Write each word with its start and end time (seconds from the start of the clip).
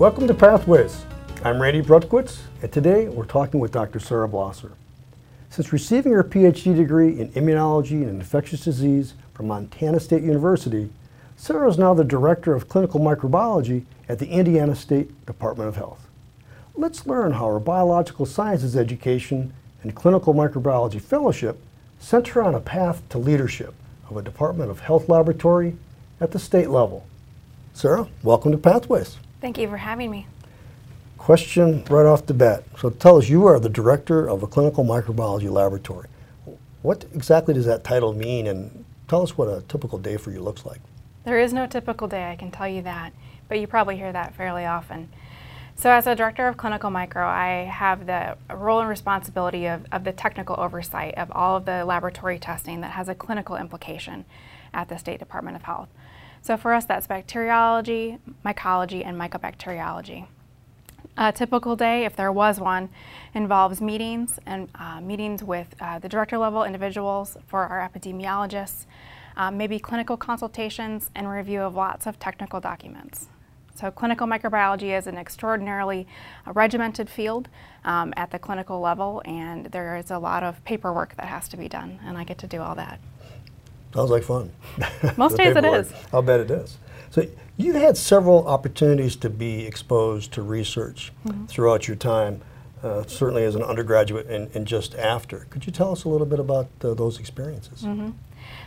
Welcome 0.00 0.26
to 0.28 0.34
Pathways. 0.34 1.04
I'm 1.44 1.60
Randy 1.60 1.82
Brutkiewicz, 1.82 2.38
and 2.62 2.72
today 2.72 3.08
we're 3.08 3.26
talking 3.26 3.60
with 3.60 3.70
Dr. 3.70 4.00
Sarah 4.00 4.30
Blosser. 4.30 4.72
Since 5.50 5.74
receiving 5.74 6.12
her 6.12 6.24
PhD 6.24 6.74
degree 6.74 7.20
in 7.20 7.28
immunology 7.32 8.00
and 8.08 8.18
infectious 8.18 8.64
disease 8.64 9.12
from 9.34 9.48
Montana 9.48 10.00
State 10.00 10.22
University, 10.22 10.88
Sarah 11.36 11.68
is 11.68 11.76
now 11.76 11.92
the 11.92 12.02
Director 12.02 12.54
of 12.54 12.66
Clinical 12.66 12.98
Microbiology 12.98 13.84
at 14.08 14.18
the 14.18 14.28
Indiana 14.28 14.74
State 14.74 15.26
Department 15.26 15.68
of 15.68 15.76
Health. 15.76 16.08
Let's 16.74 17.06
learn 17.06 17.32
how 17.32 17.52
her 17.52 17.60
biological 17.60 18.24
sciences 18.24 18.78
education 18.78 19.52
and 19.82 19.94
clinical 19.94 20.32
microbiology 20.32 21.02
fellowship 21.02 21.60
sent 21.98 22.28
her 22.28 22.42
on 22.42 22.54
a 22.54 22.60
path 22.60 23.06
to 23.10 23.18
leadership 23.18 23.74
of 24.08 24.16
a 24.16 24.22
Department 24.22 24.70
of 24.70 24.80
Health 24.80 25.10
laboratory 25.10 25.76
at 26.22 26.30
the 26.30 26.38
state 26.38 26.70
level. 26.70 27.06
Sarah, 27.74 28.08
welcome 28.22 28.50
to 28.50 28.56
Pathways. 28.56 29.18
Thank 29.40 29.58
you 29.58 29.68
for 29.68 29.78
having 29.78 30.10
me. 30.10 30.26
Question 31.16 31.84
right 31.90 32.06
off 32.06 32.26
the 32.26 32.34
bat. 32.34 32.64
So 32.78 32.90
tell 32.90 33.18
us, 33.18 33.28
you 33.28 33.46
are 33.46 33.58
the 33.58 33.68
director 33.68 34.28
of 34.28 34.42
a 34.42 34.46
clinical 34.46 34.84
microbiology 34.84 35.50
laboratory. 35.50 36.08
What 36.82 37.04
exactly 37.14 37.54
does 37.54 37.66
that 37.66 37.84
title 37.84 38.12
mean, 38.14 38.46
and 38.46 38.84
tell 39.08 39.22
us 39.22 39.36
what 39.36 39.46
a 39.48 39.62
typical 39.68 39.98
day 39.98 40.16
for 40.16 40.30
you 40.30 40.40
looks 40.40 40.64
like? 40.64 40.80
There 41.24 41.38
is 41.38 41.52
no 41.52 41.66
typical 41.66 42.08
day, 42.08 42.30
I 42.30 42.36
can 42.36 42.50
tell 42.50 42.68
you 42.68 42.80
that, 42.82 43.12
but 43.48 43.60
you 43.60 43.66
probably 43.66 43.96
hear 43.96 44.12
that 44.12 44.34
fairly 44.34 44.64
often. 44.64 45.10
So 45.76 45.90
as 45.90 46.06
a 46.06 46.14
director 46.14 46.46
of 46.46 46.56
clinical 46.56 46.90
micro, 46.90 47.26
I 47.26 47.64
have 47.70 48.06
the 48.06 48.36
role 48.54 48.80
and 48.80 48.88
responsibility 48.88 49.66
of, 49.66 49.86
of 49.92 50.04
the 50.04 50.12
technical 50.12 50.58
oversight 50.58 51.14
of 51.16 51.30
all 51.32 51.56
of 51.56 51.64
the 51.64 51.84
laboratory 51.84 52.38
testing 52.38 52.80
that 52.82 52.92
has 52.92 53.08
a 53.08 53.14
clinical 53.14 53.56
implication 53.56 54.24
at 54.72 54.88
the 54.88 54.98
State 54.98 55.18
Department 55.18 55.56
of 55.56 55.62
Health. 55.62 55.88
So 56.42 56.56
for 56.56 56.72
us, 56.72 56.84
that's 56.84 57.06
bacteriology, 57.06 58.18
mycology, 58.44 59.04
and 59.04 59.20
mycobacteriology. 59.20 60.26
A 61.16 61.32
typical 61.32 61.76
day, 61.76 62.04
if 62.04 62.16
there 62.16 62.32
was 62.32 62.58
one, 62.58 62.88
involves 63.34 63.80
meetings 63.80 64.38
and 64.46 64.68
uh, 64.74 65.00
meetings 65.00 65.44
with 65.44 65.74
uh, 65.80 65.98
the 65.98 66.08
director 66.08 66.38
level 66.38 66.64
individuals 66.64 67.36
for 67.46 67.66
our 67.66 67.86
epidemiologists, 67.86 68.86
um, 69.36 69.58
maybe 69.58 69.78
clinical 69.78 70.16
consultations 70.16 71.10
and 71.14 71.28
review 71.28 71.60
of 71.60 71.74
lots 71.74 72.06
of 72.06 72.18
technical 72.18 72.58
documents. 72.58 73.28
So 73.74 73.90
clinical 73.90 74.26
microbiology 74.26 74.96
is 74.96 75.06
an 75.06 75.16
extraordinarily 75.16 76.06
uh, 76.46 76.52
regimented 76.52 77.08
field 77.08 77.48
um, 77.84 78.12
at 78.16 78.30
the 78.30 78.38
clinical 78.38 78.80
level 78.80 79.22
and 79.24 79.66
there 79.66 79.96
is 79.96 80.10
a 80.10 80.18
lot 80.18 80.42
of 80.42 80.62
paperwork 80.64 81.16
that 81.16 81.26
has 81.26 81.48
to 81.48 81.56
be 81.56 81.68
done 81.68 81.98
and 82.04 82.18
I 82.18 82.24
get 82.24 82.38
to 82.38 82.46
do 82.46 82.60
all 82.60 82.74
that. 82.74 83.00
Sounds 83.94 84.10
like 84.10 84.22
fun. 84.22 84.52
Most 85.16 85.36
days 85.38 85.56
it 85.56 85.64
is. 85.64 85.92
I'll 86.12 86.22
bet 86.22 86.40
it 86.40 86.50
is. 86.50 86.78
So 87.10 87.26
you've 87.56 87.76
had 87.76 87.96
several 87.96 88.46
opportunities 88.46 89.16
to 89.16 89.30
be 89.30 89.66
exposed 89.66 90.32
to 90.32 90.42
research 90.42 91.12
mm 91.24 91.32
-hmm. 91.32 91.46
throughout 91.48 91.88
your 91.88 91.98
time, 91.98 92.40
uh, 92.84 93.02
certainly 93.06 93.44
as 93.44 93.54
an 93.54 93.62
undergraduate 93.62 94.34
and, 94.34 94.56
and, 94.56 94.66
just 94.66 94.94
after. 94.94 95.46
Could 95.50 95.64
you 95.66 95.72
tell 95.72 95.90
us 95.90 96.04
a 96.04 96.08
little 96.08 96.26
bit 96.26 96.40
about 96.40 96.66
uh, 96.84 96.94
those 96.94 97.20
experiences? 97.20 97.82
Mm 97.82 97.98
-hmm. 97.98 98.12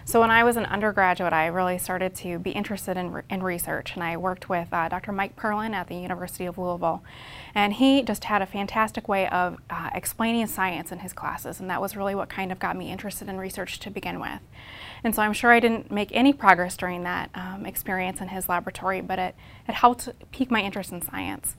So 0.06 0.20
when 0.20 0.32
I 0.32 0.44
was 0.44 0.58
an 0.58 0.66
undergraduate, 0.66 1.34
I 1.34 1.46
really 1.48 1.78
started 1.78 2.14
to 2.16 2.40
be 2.40 2.52
interested 2.52 2.98
in, 2.98 3.12
re 3.12 3.22
in 3.30 3.42
research, 3.44 3.96
and 3.96 4.04
I 4.04 4.18
worked 4.18 4.50
with 4.50 4.68
uh, 4.74 4.90
Dr. 4.90 5.12
Mike 5.12 5.36
Perlin 5.36 5.74
at 5.74 5.88
the 5.88 5.96
University 5.96 6.46
of 6.46 6.58
Louisville. 6.58 7.02
And 7.56 7.74
he 7.74 8.04
just 8.04 8.24
had 8.26 8.42
a 8.42 8.46
fantastic 8.46 9.08
way 9.08 9.30
of 9.30 9.58
uh, 9.70 9.90
explaining 9.94 10.48
science 10.48 10.92
in 10.92 11.00
his 11.00 11.14
classes, 11.14 11.60
and 11.60 11.70
that 11.70 11.82
was 11.82 11.96
really 11.96 12.16
what 12.16 12.30
kind 12.30 12.52
of 12.52 12.60
got 12.60 12.76
me 12.76 12.92
interested 12.92 13.30
in 13.30 13.38
research 13.38 13.80
to 13.80 13.90
begin 13.90 14.20
with. 14.20 14.42
And 15.04 15.14
so 15.14 15.22
I'm 15.22 15.34
sure 15.34 15.52
I 15.52 15.60
didn't 15.60 15.92
make 15.92 16.10
any 16.14 16.32
progress 16.34 16.78
during 16.78 17.04
that 17.04 17.30
um, 17.36 17.66
experience 17.66 18.22
in 18.22 18.30
his 18.30 18.48
laboratory, 18.48 19.02
but 19.02 19.20
it, 19.20 19.36
it 19.68 19.76
helped 19.76 20.10
pique 20.32 20.50
my 20.50 20.62
interest 20.62 20.92
in 20.92 21.02
science. 21.02 21.56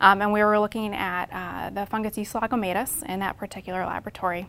Um, 0.00 0.22
and 0.22 0.32
we 0.32 0.42
were 0.44 0.58
looking 0.58 0.94
at 0.94 1.28
uh, 1.32 1.70
the 1.70 1.86
fungus 1.86 2.16
Ustilago 2.16 2.58
maydis 2.58 3.02
in 3.08 3.20
that 3.20 3.36
particular 3.36 3.84
laboratory. 3.84 4.48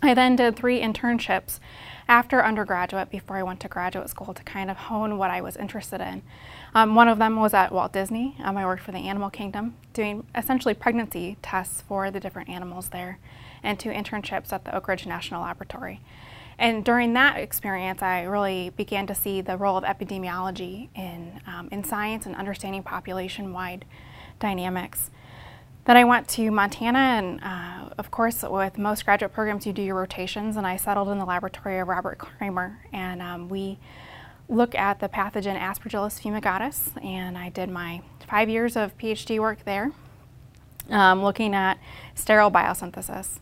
I 0.00 0.14
then 0.14 0.36
did 0.36 0.54
three 0.54 0.80
internships 0.80 1.58
after 2.06 2.44
undergraduate 2.44 3.10
before 3.10 3.36
I 3.36 3.42
went 3.42 3.58
to 3.60 3.68
graduate 3.68 4.08
school 4.08 4.32
to 4.32 4.42
kind 4.44 4.70
of 4.70 4.76
hone 4.76 5.18
what 5.18 5.30
I 5.30 5.40
was 5.40 5.56
interested 5.56 6.00
in. 6.00 6.22
Um, 6.72 6.94
one 6.94 7.08
of 7.08 7.18
them 7.18 7.36
was 7.36 7.52
at 7.52 7.72
Walt 7.72 7.92
Disney. 7.92 8.36
Um, 8.38 8.56
I 8.56 8.64
worked 8.64 8.82
for 8.82 8.92
the 8.92 9.08
Animal 9.08 9.28
Kingdom 9.28 9.74
doing 9.92 10.24
essentially 10.36 10.74
pregnancy 10.74 11.36
tests 11.42 11.82
for 11.82 12.12
the 12.12 12.20
different 12.20 12.48
animals 12.48 12.90
there 12.90 13.18
and 13.62 13.78
two 13.78 13.90
internships 13.90 14.52
at 14.52 14.64
the 14.64 14.74
Oak 14.74 14.86
Ridge 14.86 15.04
National 15.04 15.42
Laboratory. 15.42 16.00
And 16.58 16.84
during 16.84 17.12
that 17.12 17.38
experience, 17.38 18.02
I 18.02 18.22
really 18.22 18.70
began 18.70 19.06
to 19.06 19.14
see 19.14 19.40
the 19.40 19.56
role 19.56 19.76
of 19.76 19.84
epidemiology 19.84 20.88
in, 20.96 21.40
um, 21.46 21.68
in 21.70 21.84
science 21.84 22.26
and 22.26 22.34
understanding 22.34 22.82
population-wide 22.82 23.84
dynamics. 24.40 25.10
Then 25.84 25.96
I 25.96 26.04
went 26.04 26.28
to 26.30 26.50
Montana, 26.50 26.98
and 26.98 27.40
uh, 27.42 27.94
of 27.96 28.10
course, 28.10 28.42
with 28.42 28.76
most 28.76 29.04
graduate 29.04 29.32
programs, 29.32 29.66
you 29.66 29.72
do 29.72 29.82
your 29.82 29.94
rotations, 29.94 30.56
and 30.56 30.66
I 30.66 30.76
settled 30.76 31.08
in 31.08 31.18
the 31.18 31.24
laboratory 31.24 31.78
of 31.78 31.86
Robert 31.86 32.18
Cramer, 32.18 32.80
and 32.92 33.22
um, 33.22 33.48
we 33.48 33.78
look 34.48 34.74
at 34.74 34.98
the 34.98 35.08
pathogen 35.08 35.58
Aspergillus 35.58 36.20
fumigatus, 36.20 36.90
and 37.04 37.38
I 37.38 37.50
did 37.50 37.70
my 37.70 38.02
five 38.28 38.48
years 38.48 38.76
of 38.76 38.98
PhD 38.98 39.38
work 39.38 39.64
there, 39.64 39.92
um, 40.90 41.22
looking 41.22 41.54
at 41.54 41.78
sterol 42.16 42.52
biosynthesis 42.52 43.38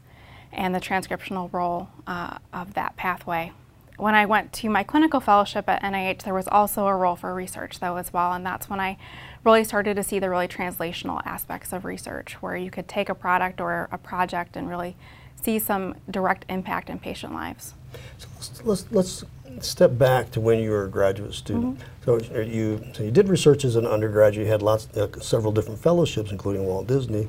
and 0.57 0.75
the 0.75 0.81
transcriptional 0.81 1.53
role 1.53 1.89
uh, 2.07 2.39
of 2.53 2.75
that 2.75 2.97
pathway. 2.97 3.53
When 3.99 4.15
I 4.15 4.27
went 4.27 4.53
to 4.55 4.69
my 4.69 4.83
clinical 4.83 5.21
fellowship 5.21 5.69
at 5.69 5.83
NIH, 5.83 6.25
there 6.25 6.35
was 6.35 6.49
also 6.49 6.87
a 6.87 6.95
role 6.95 7.17
for 7.17 7.33
research 7.33 7.81
though 7.81 7.97
as 7.97 8.13
well, 8.13 8.33
and 8.33 8.45
that's 8.45 8.69
when 8.69 8.81
I 8.81 8.99
really 9.45 9.65
started 9.65 9.95
to 9.97 10.03
see 10.03 10.19
the 10.19 10.29
really 10.29 10.49
translational 10.49 11.23
aspects 11.25 11.73
of 11.73 11.85
research, 11.85 12.35
where 12.43 12.57
you 12.57 12.71
could 12.71 12.89
take 12.89 13.09
a 13.09 13.15
product 13.15 13.61
or 13.61 13.89
a 13.93 13.99
project 13.99 14.57
and 14.57 14.69
really 14.69 14.97
see 15.41 15.59
some 15.59 15.95
direct 16.11 16.45
impact 16.49 16.91
in 16.91 16.99
patient 16.99 17.33
lives. 17.33 17.75
So 18.19 18.29
let's, 18.65 18.87
let's, 18.91 19.25
step 19.61 19.97
back 19.97 20.31
to 20.31 20.39
when 20.39 20.59
you 20.59 20.71
were 20.71 20.85
a 20.85 20.89
graduate 20.89 21.33
student. 21.33 21.65
Mm 21.65 21.77
-hmm. 21.77 22.05
So 22.05 22.43
you 22.43 22.81
so 22.93 23.03
you 23.03 23.11
did 23.11 23.29
research 23.29 23.65
as 23.65 23.77
an 23.77 23.87
undergraduate. 23.87 24.47
You 24.47 24.53
had 24.53 24.63
lots, 24.63 24.89
uh, 24.97 25.21
several 25.21 25.53
different 25.53 25.81
fellowships, 25.81 26.31
including 26.31 26.67
Walt 26.67 26.87
Disney 26.87 27.29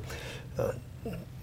uh, 0.58 0.72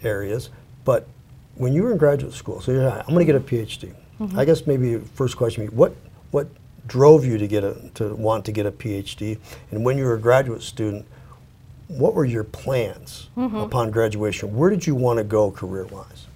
areas. 0.03 0.49
But 0.83 1.07
when 1.55 1.73
you 1.73 1.83
were 1.83 1.91
in 1.91 1.97
graduate 1.97 2.33
school, 2.33 2.61
so 2.61 2.71
you're, 2.71 2.89
I'm 2.89 3.05
going 3.13 3.25
to 3.25 3.31
get 3.31 3.35
a 3.35 3.39
PhD. 3.39 3.93
Mm 4.19 4.27
-hmm. 4.27 4.39
I 4.39 4.45
guess 4.45 4.65
maybe 4.65 4.99
first 5.15 5.35
question, 5.35 5.69
what 5.75 5.91
what 6.31 6.47
drove 6.87 7.27
you 7.27 7.37
to 7.37 7.47
get 7.47 7.63
a 7.63 7.73
to 7.93 8.15
want 8.15 8.45
to 8.45 8.51
get 8.51 8.65
a 8.65 8.71
PhD, 8.71 9.37
and 9.71 9.85
when 9.85 9.97
you 9.97 10.05
were 10.05 10.15
a 10.15 10.21
graduate 10.21 10.61
student, 10.61 11.05
what 11.87 12.13
were 12.13 12.29
your 12.29 12.43
plans 12.43 13.29
mm 13.35 13.49
-hmm. 13.49 13.63
upon 13.63 13.91
graduation? 13.91 14.55
Where 14.55 14.69
did 14.69 14.87
you 14.87 14.99
want 14.99 15.19
to 15.19 15.25
go 15.37 15.51
career-wise? 15.51 16.27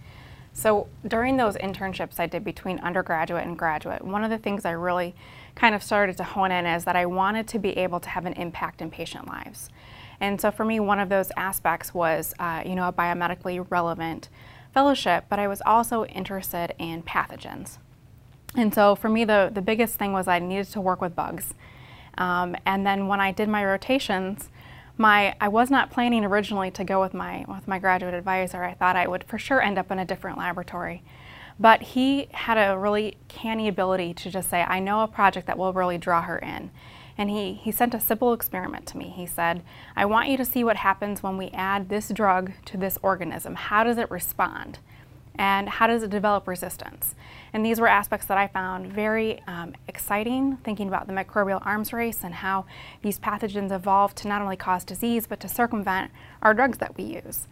So 0.54 0.88
during 1.04 1.38
those 1.38 1.58
internships 1.60 2.20
I 2.20 2.28
did 2.28 2.44
between 2.44 2.80
undergraduate 2.80 3.48
and 3.48 3.58
graduate, 3.58 4.04
one 4.04 4.26
of 4.26 4.30
the 4.30 4.38
things 4.38 4.66
I 4.66 4.74
really 4.74 5.14
kind 5.56 5.76
of 5.76 5.82
started 5.84 6.18
to 6.18 6.24
hone 6.24 6.52
in 6.60 6.66
is 6.66 6.84
that 6.84 6.96
I 6.96 7.06
wanted 7.06 7.48
to 7.48 7.60
be 7.60 7.70
able 7.84 8.00
to 8.00 8.10
have 8.10 8.28
an 8.28 8.34
impact 8.34 8.82
in 8.82 8.90
patient 8.90 9.26
lives. 9.28 9.70
And 10.20 10.42
so 10.42 10.52
for 10.52 10.66
me, 10.66 10.80
one 10.80 11.00
of 11.00 11.10
those 11.10 11.32
aspects 11.38 11.94
was, 11.94 12.34
uh, 12.40 12.62
you 12.66 12.76
know, 12.76 12.88
a 12.88 12.94
biomedically 12.94 13.66
relevant 13.70 14.30
fellowship, 14.74 15.26
but 15.30 15.40
I 15.40 15.48
was 15.48 15.62
also 15.66 16.06
interested 16.06 16.74
in 16.78 17.04
pathogens. 17.04 17.78
And 18.56 18.74
so 18.74 18.96
for 18.96 19.10
me, 19.10 19.26
the, 19.26 19.52
the 19.54 19.62
biggest 19.62 19.96
thing 19.96 20.14
was 20.14 20.28
I 20.28 20.40
needed 20.40 20.68
to 20.72 20.82
work 20.82 21.02
with 21.02 21.16
bugs. 21.16 21.54
Um, 22.18 22.56
and 22.66 22.86
then 22.86 23.08
when 23.08 23.20
I 23.22 23.32
did 23.32 23.48
my 23.48 23.64
rotations, 23.64 24.50
my, 24.98 25.36
I 25.40 25.48
was 25.48 25.70
not 25.70 25.92
planning 25.92 26.26
originally 26.26 26.72
to 26.72 26.84
go 26.84 27.00
with 27.00 27.14
my, 27.14 27.46
with 27.48 27.68
my 27.68 27.80
graduate 27.80 28.14
advisor. 28.14 28.64
I 28.64 28.74
thought 28.74 28.96
I 28.96 29.08
would 29.08 29.24
for 29.24 29.38
sure 29.38 29.62
end 29.62 29.78
up 29.78 29.92
in 29.92 30.00
a 30.00 30.06
different 30.06 30.38
laboratory. 30.38 31.04
But 31.60 31.82
he 31.82 32.28
had 32.32 32.58
a 32.58 32.78
really 32.78 33.18
canny 33.28 33.68
ability 33.68 34.14
to 34.16 34.30
just 34.30 34.50
say, 34.50 34.62
I 34.62 34.80
know 34.80 35.02
a 35.02 35.08
project 35.08 35.48
that 35.48 35.58
will 35.58 35.74
really 35.74 35.98
draw 35.98 36.22
her 36.22 36.38
in. 36.38 36.72
And 37.20 37.30
he, 37.30 37.54
he 37.54 37.74
sent 37.74 37.94
a 37.94 38.00
simple 38.00 38.32
experiment 38.32 38.86
to 38.88 38.98
me. 38.98 39.10
He 39.14 39.26
said, 39.26 39.62
I 39.94 40.06
want 40.06 40.30
you 40.30 40.38
to 40.38 40.46
see 40.46 40.64
what 40.64 40.78
happens 40.78 41.22
when 41.22 41.36
we 41.36 41.50
add 41.50 41.90
this 41.90 42.08
drug 42.08 42.54
to 42.64 42.78
this 42.78 42.98
organism. 43.04 43.56
How 43.56 43.84
does 43.84 43.98
it 43.98 44.10
respond? 44.10 44.80
And 45.36 45.68
how 45.68 45.88
does 45.88 46.02
it 46.02 46.12
develop 46.12 46.48
resistance? 46.48 47.16
And 47.52 47.66
these 47.66 47.82
were 47.82 47.90
aspects 47.90 48.26
that 48.28 48.38
I 48.38 48.48
found 48.48 48.88
very 48.88 49.42
um, 49.48 49.74
exciting, 49.90 50.58
thinking 50.64 50.88
about 50.88 51.08
the 51.08 51.14
microbial 51.14 51.66
arms 51.66 51.92
race 51.92 52.24
and 52.24 52.36
how 52.36 52.66
these 53.02 53.20
pathogens 53.20 53.74
evolve 53.74 54.16
to 54.16 54.30
not 54.30 54.42
only 54.42 54.56
cause 54.56 54.86
disease, 54.86 55.28
but 55.28 55.42
to 55.42 55.50
circumvent 55.50 56.12
our 56.42 56.54
drugs 56.54 56.78
that 56.78 56.96
we 56.96 57.04
use. 57.04 57.50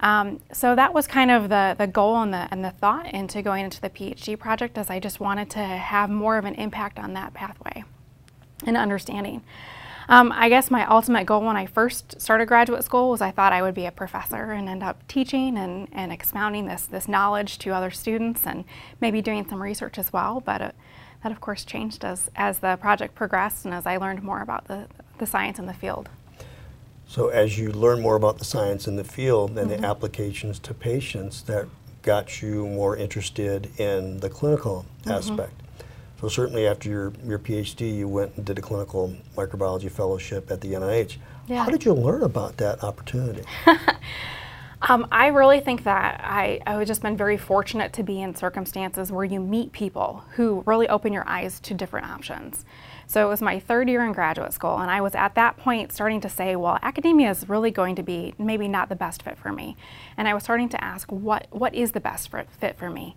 Um, 0.00 0.40
so 0.54 0.74
that 0.74 0.94
was 0.94 1.06
kind 1.06 1.30
of 1.30 1.50
the, 1.50 1.76
the 1.78 1.86
goal 1.86 2.22
and 2.22 2.32
the, 2.32 2.48
and 2.50 2.64
the 2.64 2.70
thought 2.70 3.12
into 3.12 3.42
going 3.42 3.66
into 3.66 3.80
the 3.82 3.90
PhD 3.90 4.38
project 4.38 4.78
as 4.78 4.88
I 4.88 5.00
just 5.00 5.20
wanted 5.20 5.50
to 5.50 5.58
have 5.58 6.08
more 6.08 6.38
of 6.38 6.46
an 6.46 6.54
impact 6.54 6.98
on 6.98 7.12
that 7.12 7.34
pathway 7.34 7.84
and 8.66 8.76
understanding. 8.76 9.42
Um, 10.08 10.32
I 10.34 10.48
guess 10.48 10.70
my 10.70 10.84
ultimate 10.86 11.26
goal 11.26 11.42
when 11.42 11.56
I 11.56 11.66
first 11.66 12.20
started 12.20 12.46
graduate 12.46 12.82
school 12.84 13.10
was 13.10 13.20
I 13.20 13.30
thought 13.30 13.52
I 13.52 13.62
would 13.62 13.74
be 13.74 13.86
a 13.86 13.92
professor 13.92 14.50
and 14.52 14.68
end 14.68 14.82
up 14.82 15.06
teaching 15.06 15.56
and, 15.56 15.88
and 15.92 16.12
expounding 16.12 16.66
this, 16.66 16.86
this 16.86 17.06
knowledge 17.08 17.56
to 17.58 17.70
other 17.70 17.90
students 17.90 18.44
and 18.46 18.64
maybe 19.00 19.22
doing 19.22 19.48
some 19.48 19.62
research 19.62 19.98
as 19.98 20.12
well. 20.12 20.40
But 20.44 20.60
it, 20.60 20.74
that 21.22 21.30
of 21.30 21.40
course 21.40 21.64
changed 21.64 22.04
as, 22.04 22.30
as 22.34 22.58
the 22.58 22.76
project 22.80 23.14
progressed 23.14 23.64
and 23.64 23.72
as 23.72 23.86
I 23.86 23.96
learned 23.96 24.22
more 24.24 24.42
about 24.42 24.66
the, 24.66 24.88
the 25.18 25.26
science 25.26 25.58
in 25.60 25.66
the 25.66 25.72
field. 25.74 26.08
So 27.06 27.28
as 27.28 27.56
you 27.58 27.70
learn 27.70 28.00
more 28.00 28.16
about 28.16 28.38
the 28.38 28.44
science 28.44 28.88
in 28.88 28.96
the 28.96 29.04
field 29.04 29.56
and 29.56 29.70
Mm-hmm. 29.70 29.82
the 29.82 29.86
applications 29.86 30.58
to 30.60 30.74
patients, 30.74 31.42
that 31.42 31.68
got 32.02 32.42
you 32.42 32.66
more 32.66 32.96
interested 32.96 33.70
in 33.78 34.18
the 34.18 34.28
clinical 34.28 34.84
Mm-hmm. 35.04 35.10
aspect. 35.12 35.61
So 36.22 36.28
certainly 36.28 36.68
after 36.68 36.88
your, 36.88 37.12
your 37.24 37.40
PhD, 37.40 37.96
you 37.96 38.06
went 38.06 38.36
and 38.36 38.46
did 38.46 38.56
a 38.56 38.62
clinical 38.62 39.12
microbiology 39.36 39.90
fellowship 39.90 40.52
at 40.52 40.60
the 40.60 40.68
NIH. 40.68 41.16
Yeah. 41.48 41.64
How 41.64 41.70
did 41.70 41.84
you 41.84 41.92
learn 41.92 42.22
about 42.22 42.56
that 42.58 42.82
opportunity? 42.84 43.42
Um, 44.88 45.06
I 45.12 45.28
really 45.28 45.60
think 45.60 45.84
that 45.84 46.20
I, 46.24 46.60
I 46.66 46.72
have 46.72 46.88
just 46.88 47.02
been 47.02 47.16
very 47.16 47.36
fortunate 47.36 47.92
to 47.92 48.02
be 48.02 48.20
in 48.20 48.34
circumstances 48.34 49.12
where 49.12 49.24
you 49.24 49.38
meet 49.38 49.70
people 49.70 50.24
who 50.34 50.64
really 50.66 50.88
open 50.88 51.12
your 51.12 51.22
eyes 51.28 51.60
to 51.60 51.74
different 51.74 52.08
options. 52.08 52.64
So 53.06 53.24
it 53.24 53.28
was 53.28 53.40
my 53.40 53.60
third 53.60 53.88
year 53.88 54.04
in 54.04 54.12
graduate 54.12 54.52
school, 54.52 54.78
and 54.78 54.90
I 54.90 55.00
was 55.00 55.14
at 55.14 55.36
that 55.36 55.56
point 55.56 55.92
starting 55.92 56.20
to 56.22 56.28
say, 56.28 56.56
well, 56.56 56.80
academia 56.82 57.30
is 57.30 57.48
really 57.48 57.70
going 57.70 57.94
to 57.94 58.02
be 58.02 58.34
maybe 58.38 58.66
not 58.66 58.88
the 58.88 58.96
best 58.96 59.22
fit 59.22 59.38
for 59.38 59.52
me. 59.52 59.76
And 60.16 60.26
I 60.26 60.34
was 60.34 60.42
starting 60.42 60.68
to 60.70 60.82
ask, 60.82 61.12
what, 61.12 61.46
what 61.50 61.76
is 61.76 61.92
the 61.92 62.00
best 62.00 62.32
fit 62.32 62.48
fit 62.50 62.76
for 62.76 62.90
me? 62.90 63.14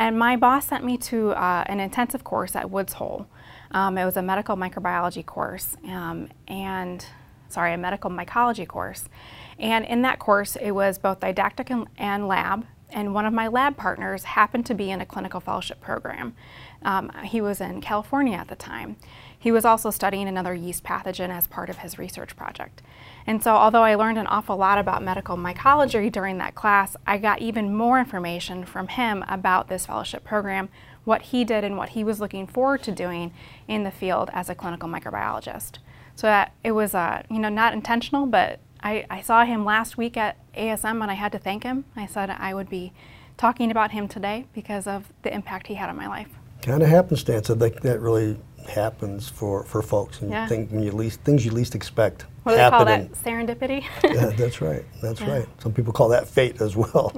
And 0.00 0.18
my 0.18 0.34
boss 0.34 0.66
sent 0.66 0.82
me 0.82 0.96
to 0.96 1.32
uh, 1.32 1.62
an 1.66 1.78
intensive 1.78 2.24
course 2.24 2.56
at 2.56 2.70
Woods 2.70 2.94
Hole. 2.94 3.26
Um, 3.70 3.98
it 3.98 4.06
was 4.06 4.16
a 4.16 4.22
medical 4.22 4.56
microbiology 4.56 5.24
course, 5.24 5.76
um, 5.84 6.30
and 6.48 7.04
sorry, 7.50 7.74
a 7.74 7.76
medical 7.76 8.10
mycology 8.10 8.66
course. 8.66 9.10
And 9.58 9.84
in 9.84 10.00
that 10.00 10.18
course, 10.18 10.56
it 10.56 10.70
was 10.70 10.96
both 10.96 11.20
didactic 11.20 11.68
and, 11.68 11.86
and 11.98 12.26
lab. 12.26 12.64
And 12.88 13.12
one 13.12 13.26
of 13.26 13.34
my 13.34 13.46
lab 13.48 13.76
partners 13.76 14.24
happened 14.24 14.64
to 14.66 14.74
be 14.74 14.90
in 14.90 15.02
a 15.02 15.06
clinical 15.06 15.38
fellowship 15.38 15.82
program. 15.82 16.34
Um, 16.82 17.10
he 17.22 17.42
was 17.42 17.60
in 17.60 17.82
California 17.82 18.38
at 18.38 18.48
the 18.48 18.56
time. 18.56 18.96
He 19.40 19.50
was 19.50 19.64
also 19.64 19.90
studying 19.90 20.28
another 20.28 20.54
yeast 20.54 20.84
pathogen 20.84 21.30
as 21.30 21.46
part 21.46 21.70
of 21.70 21.78
his 21.78 21.98
research 21.98 22.36
project. 22.36 22.82
And 23.26 23.42
so, 23.42 23.52
although 23.52 23.82
I 23.82 23.94
learned 23.94 24.18
an 24.18 24.26
awful 24.26 24.58
lot 24.58 24.76
about 24.76 25.02
medical 25.02 25.36
mycology 25.36 26.12
during 26.12 26.36
that 26.38 26.54
class, 26.54 26.94
I 27.06 27.16
got 27.16 27.40
even 27.40 27.74
more 27.74 27.98
information 27.98 28.66
from 28.66 28.88
him 28.88 29.24
about 29.28 29.68
this 29.68 29.86
fellowship 29.86 30.24
program, 30.24 30.68
what 31.04 31.22
he 31.22 31.44
did, 31.44 31.64
and 31.64 31.78
what 31.78 31.90
he 31.90 32.04
was 32.04 32.20
looking 32.20 32.46
forward 32.46 32.82
to 32.82 32.92
doing 32.92 33.32
in 33.66 33.82
the 33.82 33.90
field 33.90 34.28
as 34.34 34.50
a 34.50 34.54
clinical 34.54 34.90
microbiologist. 34.90 35.78
So 36.14 36.26
that 36.26 36.52
it 36.62 36.72
was, 36.72 36.94
uh, 36.94 37.22
you 37.30 37.38
know, 37.38 37.48
not 37.48 37.72
intentional, 37.72 38.26
but 38.26 38.60
I, 38.82 39.06
I 39.08 39.22
saw 39.22 39.46
him 39.46 39.64
last 39.64 39.96
week 39.96 40.18
at 40.18 40.36
ASM 40.54 41.00
and 41.02 41.10
I 41.10 41.14
had 41.14 41.32
to 41.32 41.38
thank 41.38 41.62
him. 41.62 41.86
I 41.96 42.04
said 42.04 42.28
I 42.28 42.52
would 42.52 42.68
be 42.68 42.92
talking 43.38 43.70
about 43.70 43.92
him 43.92 44.06
today 44.06 44.46
because 44.52 44.86
of 44.86 45.12
the 45.22 45.32
impact 45.32 45.68
he 45.68 45.74
had 45.74 45.88
on 45.88 45.96
my 45.96 46.08
life. 46.08 46.28
kind 46.60 46.82
of 46.82 46.90
happenstance. 46.90 47.48
I 47.48 47.54
think 47.54 47.80
that 47.80 48.00
really 48.00 48.38
happens 48.68 49.28
for, 49.28 49.64
for 49.64 49.82
folks 49.82 50.20
and 50.20 50.30
Yeah. 50.30 50.46
think 50.46 50.70
when 50.70 50.82
you 50.82 50.92
least, 50.92 51.20
things 51.20 51.44
you 51.44 51.50
least 51.50 51.74
expect 51.74 52.24
What 52.42 52.52
do 52.52 52.58
they 52.58 52.70
call 52.70 52.84
that? 52.84 53.12
Serendipity? 53.12 53.84
yeah, 54.04 54.26
that's 54.36 54.60
right. 54.60 54.84
That's 55.02 55.20
Yeah. 55.20 55.26
Mm-hmm. 55.26 55.34
right. 55.36 55.48
Some 55.62 55.72
people 55.72 55.92
call 55.92 56.08
that 56.10 56.26
fate 56.28 56.60
as 56.60 56.76
well. 56.76 57.12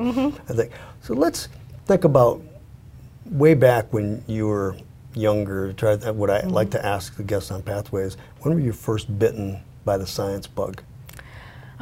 I 0.48 0.52
think. 0.52 0.72
So 1.02 1.14
let's 1.14 1.48
think 1.86 2.04
about 2.04 2.40
way 3.30 3.54
back 3.54 3.92
when 3.92 4.22
you 4.26 4.46
were 4.48 4.76
younger. 5.14 5.72
Try 5.74 5.96
that. 5.96 6.14
What 6.14 6.30
I 6.30 6.40
Mm-hmm. 6.40 6.50
like 6.50 6.70
to 6.70 6.84
ask 6.84 7.16
the 7.16 7.22
guests 7.22 7.50
on 7.50 7.62
Pathways: 7.62 8.16
When 8.40 8.54
were 8.54 8.60
you 8.60 8.72
first 8.72 9.18
bitten 9.18 9.60
by 9.84 9.96
the 9.98 10.06
science 10.06 10.46
bug? 10.46 10.82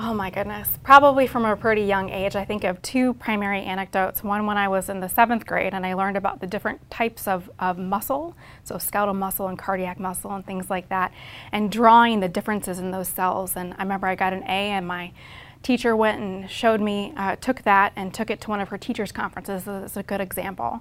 Oh 0.03 0.15
my 0.15 0.31
goodness. 0.31 0.79
Probably 0.83 1.27
from 1.27 1.45
a 1.45 1.55
pretty 1.55 1.83
young 1.83 2.09
age. 2.09 2.35
I 2.35 2.43
think 2.43 2.65
of 2.65 2.81
two 2.81 3.13
primary 3.13 3.61
anecdotes. 3.61 4.25
One 4.25 4.47
when 4.47 4.57
I 4.57 4.67
was 4.67 4.89
in 4.89 5.01
the 5.01 5.11
seventh 5.11 5.45
grade 5.45 5.75
and 5.75 5.85
I 5.85 5.93
learned 5.93 6.17
about 6.17 6.41
the 6.41 6.47
different 6.47 6.91
types 6.91 7.29
of, 7.29 7.51
of 7.59 7.77
muscle, 7.77 8.35
so 8.65 8.79
skeletal 8.79 9.13
muscle 9.13 9.47
and 9.49 9.59
cardiac 9.59 10.01
muscle 10.01 10.35
and 10.35 10.47
things 10.47 10.71
like 10.71 10.89
that, 10.89 11.13
and 11.53 11.71
drawing 11.71 12.21
the 12.21 12.31
differences 12.31 12.79
in 12.79 12.93
those 12.93 13.09
cells. 13.09 13.57
And 13.57 13.75
I 13.75 13.83
remember 13.83 14.07
I 14.07 14.15
got 14.15 14.33
an 14.33 14.43
A 14.45 14.71
and 14.71 14.89
my 14.89 15.13
teacher 15.63 15.95
went 15.95 16.19
and 16.19 16.51
showed 16.51 16.81
me, 16.81 17.13
uh, 17.19 17.37
took 17.37 17.61
that 17.65 17.93
and 17.95 18.15
took 18.15 18.31
it 18.31 18.41
to 18.41 18.49
one 18.49 18.61
of 18.61 18.71
her 18.71 18.79
teachers' 18.79 19.13
conferences 19.13 19.69
as 19.69 19.99
a 19.99 20.03
good 20.03 20.23
example. 20.23 20.81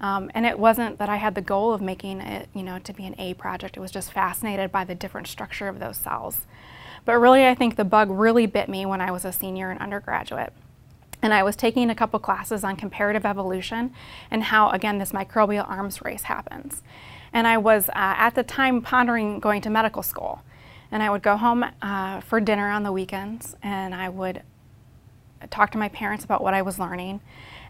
Um, 0.00 0.30
and 0.34 0.46
it 0.46 0.58
wasn't 0.58 0.96
that 1.00 1.10
I 1.10 1.16
had 1.16 1.34
the 1.34 1.42
goal 1.42 1.74
of 1.74 1.82
making 1.82 2.22
it, 2.22 2.48
you 2.54 2.62
know, 2.62 2.78
to 2.78 2.94
be 2.94 3.04
an 3.04 3.14
A 3.18 3.34
project. 3.34 3.76
It 3.76 3.80
was 3.80 3.90
just 3.90 4.10
fascinated 4.10 4.72
by 4.72 4.84
the 4.84 4.94
different 4.94 5.26
structure 5.26 5.68
of 5.68 5.80
those 5.80 5.98
cells. 5.98 6.46
But 7.04 7.18
really, 7.18 7.46
I 7.46 7.54
think 7.54 7.76
the 7.76 7.84
bug 7.84 8.10
really 8.10 8.46
bit 8.46 8.68
me 8.68 8.86
when 8.86 9.00
I 9.00 9.10
was 9.10 9.24
a 9.24 9.32
senior 9.32 9.70
and 9.70 9.80
undergraduate. 9.80 10.52
And 11.22 11.32
I 11.32 11.42
was 11.42 11.56
taking 11.56 11.90
a 11.90 11.94
couple 11.94 12.18
classes 12.20 12.64
on 12.64 12.76
comparative 12.76 13.24
evolution 13.24 13.92
and 14.30 14.44
how, 14.44 14.70
again, 14.70 14.98
this 14.98 15.12
microbial 15.12 15.68
arms 15.68 16.02
race 16.02 16.24
happens. 16.24 16.82
And 17.32 17.46
I 17.46 17.58
was 17.58 17.88
uh, 17.88 17.92
at 17.94 18.34
the 18.34 18.42
time 18.42 18.82
pondering 18.82 19.40
going 19.40 19.60
to 19.62 19.70
medical 19.70 20.02
school. 20.02 20.42
And 20.90 21.02
I 21.02 21.10
would 21.10 21.22
go 21.22 21.36
home 21.36 21.64
uh, 21.82 22.20
for 22.20 22.40
dinner 22.40 22.70
on 22.70 22.82
the 22.82 22.92
weekends 22.92 23.56
and 23.62 23.94
I 23.94 24.08
would 24.08 24.42
talk 25.50 25.72
to 25.72 25.78
my 25.78 25.88
parents 25.88 26.24
about 26.24 26.42
what 26.42 26.54
I 26.54 26.62
was 26.62 26.78
learning. 26.78 27.20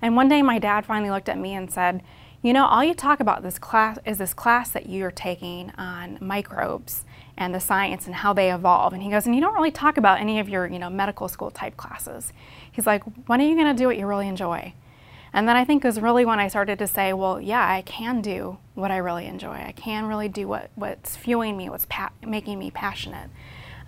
And 0.02 0.16
one 0.16 0.28
day 0.28 0.42
my 0.42 0.58
dad 0.58 0.84
finally 0.84 1.10
looked 1.10 1.28
at 1.28 1.38
me 1.38 1.54
and 1.54 1.70
said, 1.70 2.02
You 2.42 2.52
know, 2.52 2.66
all 2.66 2.84
you 2.84 2.92
talk 2.92 3.20
about 3.20 3.42
this 3.42 3.58
class 3.58 3.98
is 4.04 4.18
this 4.18 4.34
class 4.34 4.70
that 4.70 4.88
you're 4.88 5.10
taking 5.10 5.70
on 5.78 6.18
microbes 6.20 7.04
and 7.36 7.54
the 7.54 7.60
science 7.60 8.06
and 8.06 8.14
how 8.16 8.32
they 8.32 8.52
evolve. 8.52 8.92
And 8.92 9.02
he 9.02 9.10
goes, 9.10 9.26
And 9.26 9.34
you 9.34 9.40
don't 9.40 9.54
really 9.54 9.70
talk 9.70 9.96
about 9.96 10.20
any 10.20 10.38
of 10.38 10.48
your, 10.48 10.66
you 10.66 10.78
know, 10.78 10.90
medical 10.90 11.28
school 11.28 11.50
type 11.50 11.76
classes. 11.76 12.32
He's 12.70 12.86
like, 12.86 13.02
When 13.26 13.40
are 13.40 13.44
you 13.46 13.54
going 13.56 13.74
to 13.74 13.78
do 13.80 13.86
what 13.86 13.96
you 13.98 14.06
really 14.06 14.28
enjoy? 14.28 14.72
And 15.32 15.48
then 15.48 15.56
I 15.56 15.64
think 15.64 15.84
is 15.84 16.00
really 16.00 16.24
when 16.24 16.38
I 16.38 16.46
started 16.46 16.78
to 16.78 16.86
say, 16.86 17.12
well, 17.12 17.40
yeah, 17.40 17.68
I 17.68 17.82
can 17.82 18.22
do 18.22 18.58
what 18.74 18.92
I 18.92 18.98
really 18.98 19.26
enjoy. 19.26 19.54
I 19.66 19.72
can 19.72 20.06
really 20.06 20.28
do 20.28 20.46
what, 20.46 20.70
what's 20.76 21.16
fueling 21.16 21.56
me, 21.56 21.68
what's 21.68 21.86
pa- 21.88 22.12
making 22.24 22.56
me 22.60 22.70
passionate. 22.70 23.30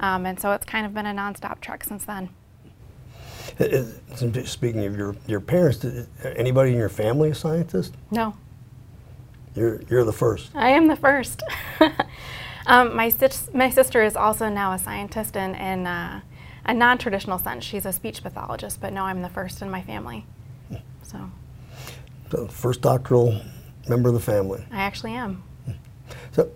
Um, 0.01 0.27
and 0.27 0.41
so 0.41 0.51
it's 0.51 0.65
kind 0.65 0.85
of 0.85 0.93
been 0.93 1.07
a 1.07 1.15
nonstop 1.15 1.61
trek 1.61 1.85
since 1.85 2.05
then. 2.05 2.31
It- 3.61 3.73
it- 4.25 4.47
Speaking 4.49 4.85
of 4.87 4.97
your, 4.97 5.15
your 5.29 5.39
parents, 5.39 5.79
did 5.79 6.09
anybody 6.35 6.73
in 6.73 6.79
your 6.79 6.89
family 6.89 7.31
a 7.31 7.35
scientist? 7.37 7.95
No, 8.11 8.35
You're, 9.55 9.83
you're 9.83 10.03
the 10.05 10.13
first. 10.13 10.51
I 10.53 10.71
am 10.71 10.89
the 10.89 10.97
first. 10.97 11.45
um, 12.67 12.95
my, 12.95 13.09
sis- 13.09 13.51
my 13.55 13.71
sister 13.71 14.03
is 14.03 14.17
also 14.17 14.49
now 14.49 14.73
a 14.73 14.79
scientist 14.79 15.37
in, 15.37 15.55
in 15.55 15.87
uh, 15.87 16.21
a 16.65 16.75
non 16.75 16.99
traditional 16.99 17.39
sense. 17.39 17.65
She's 17.65 17.87
a 17.87 17.93
speech 17.93 18.23
pathologist, 18.23 18.81
but 18.81 18.93
no, 18.93 19.05
I'm 19.05 19.23
the 19.23 19.29
first 19.29 19.63
in 19.63 19.71
my 19.71 19.83
family. 19.83 20.27
So 21.03 21.31
So 22.31 22.47
first 22.49 22.81
doctoral 22.83 23.41
member 23.89 24.09
of 24.09 24.15
the 24.15 24.21
family. 24.21 24.65
I 24.73 24.83
actually 24.83 25.13
am. 25.13 25.43
So 26.33 26.50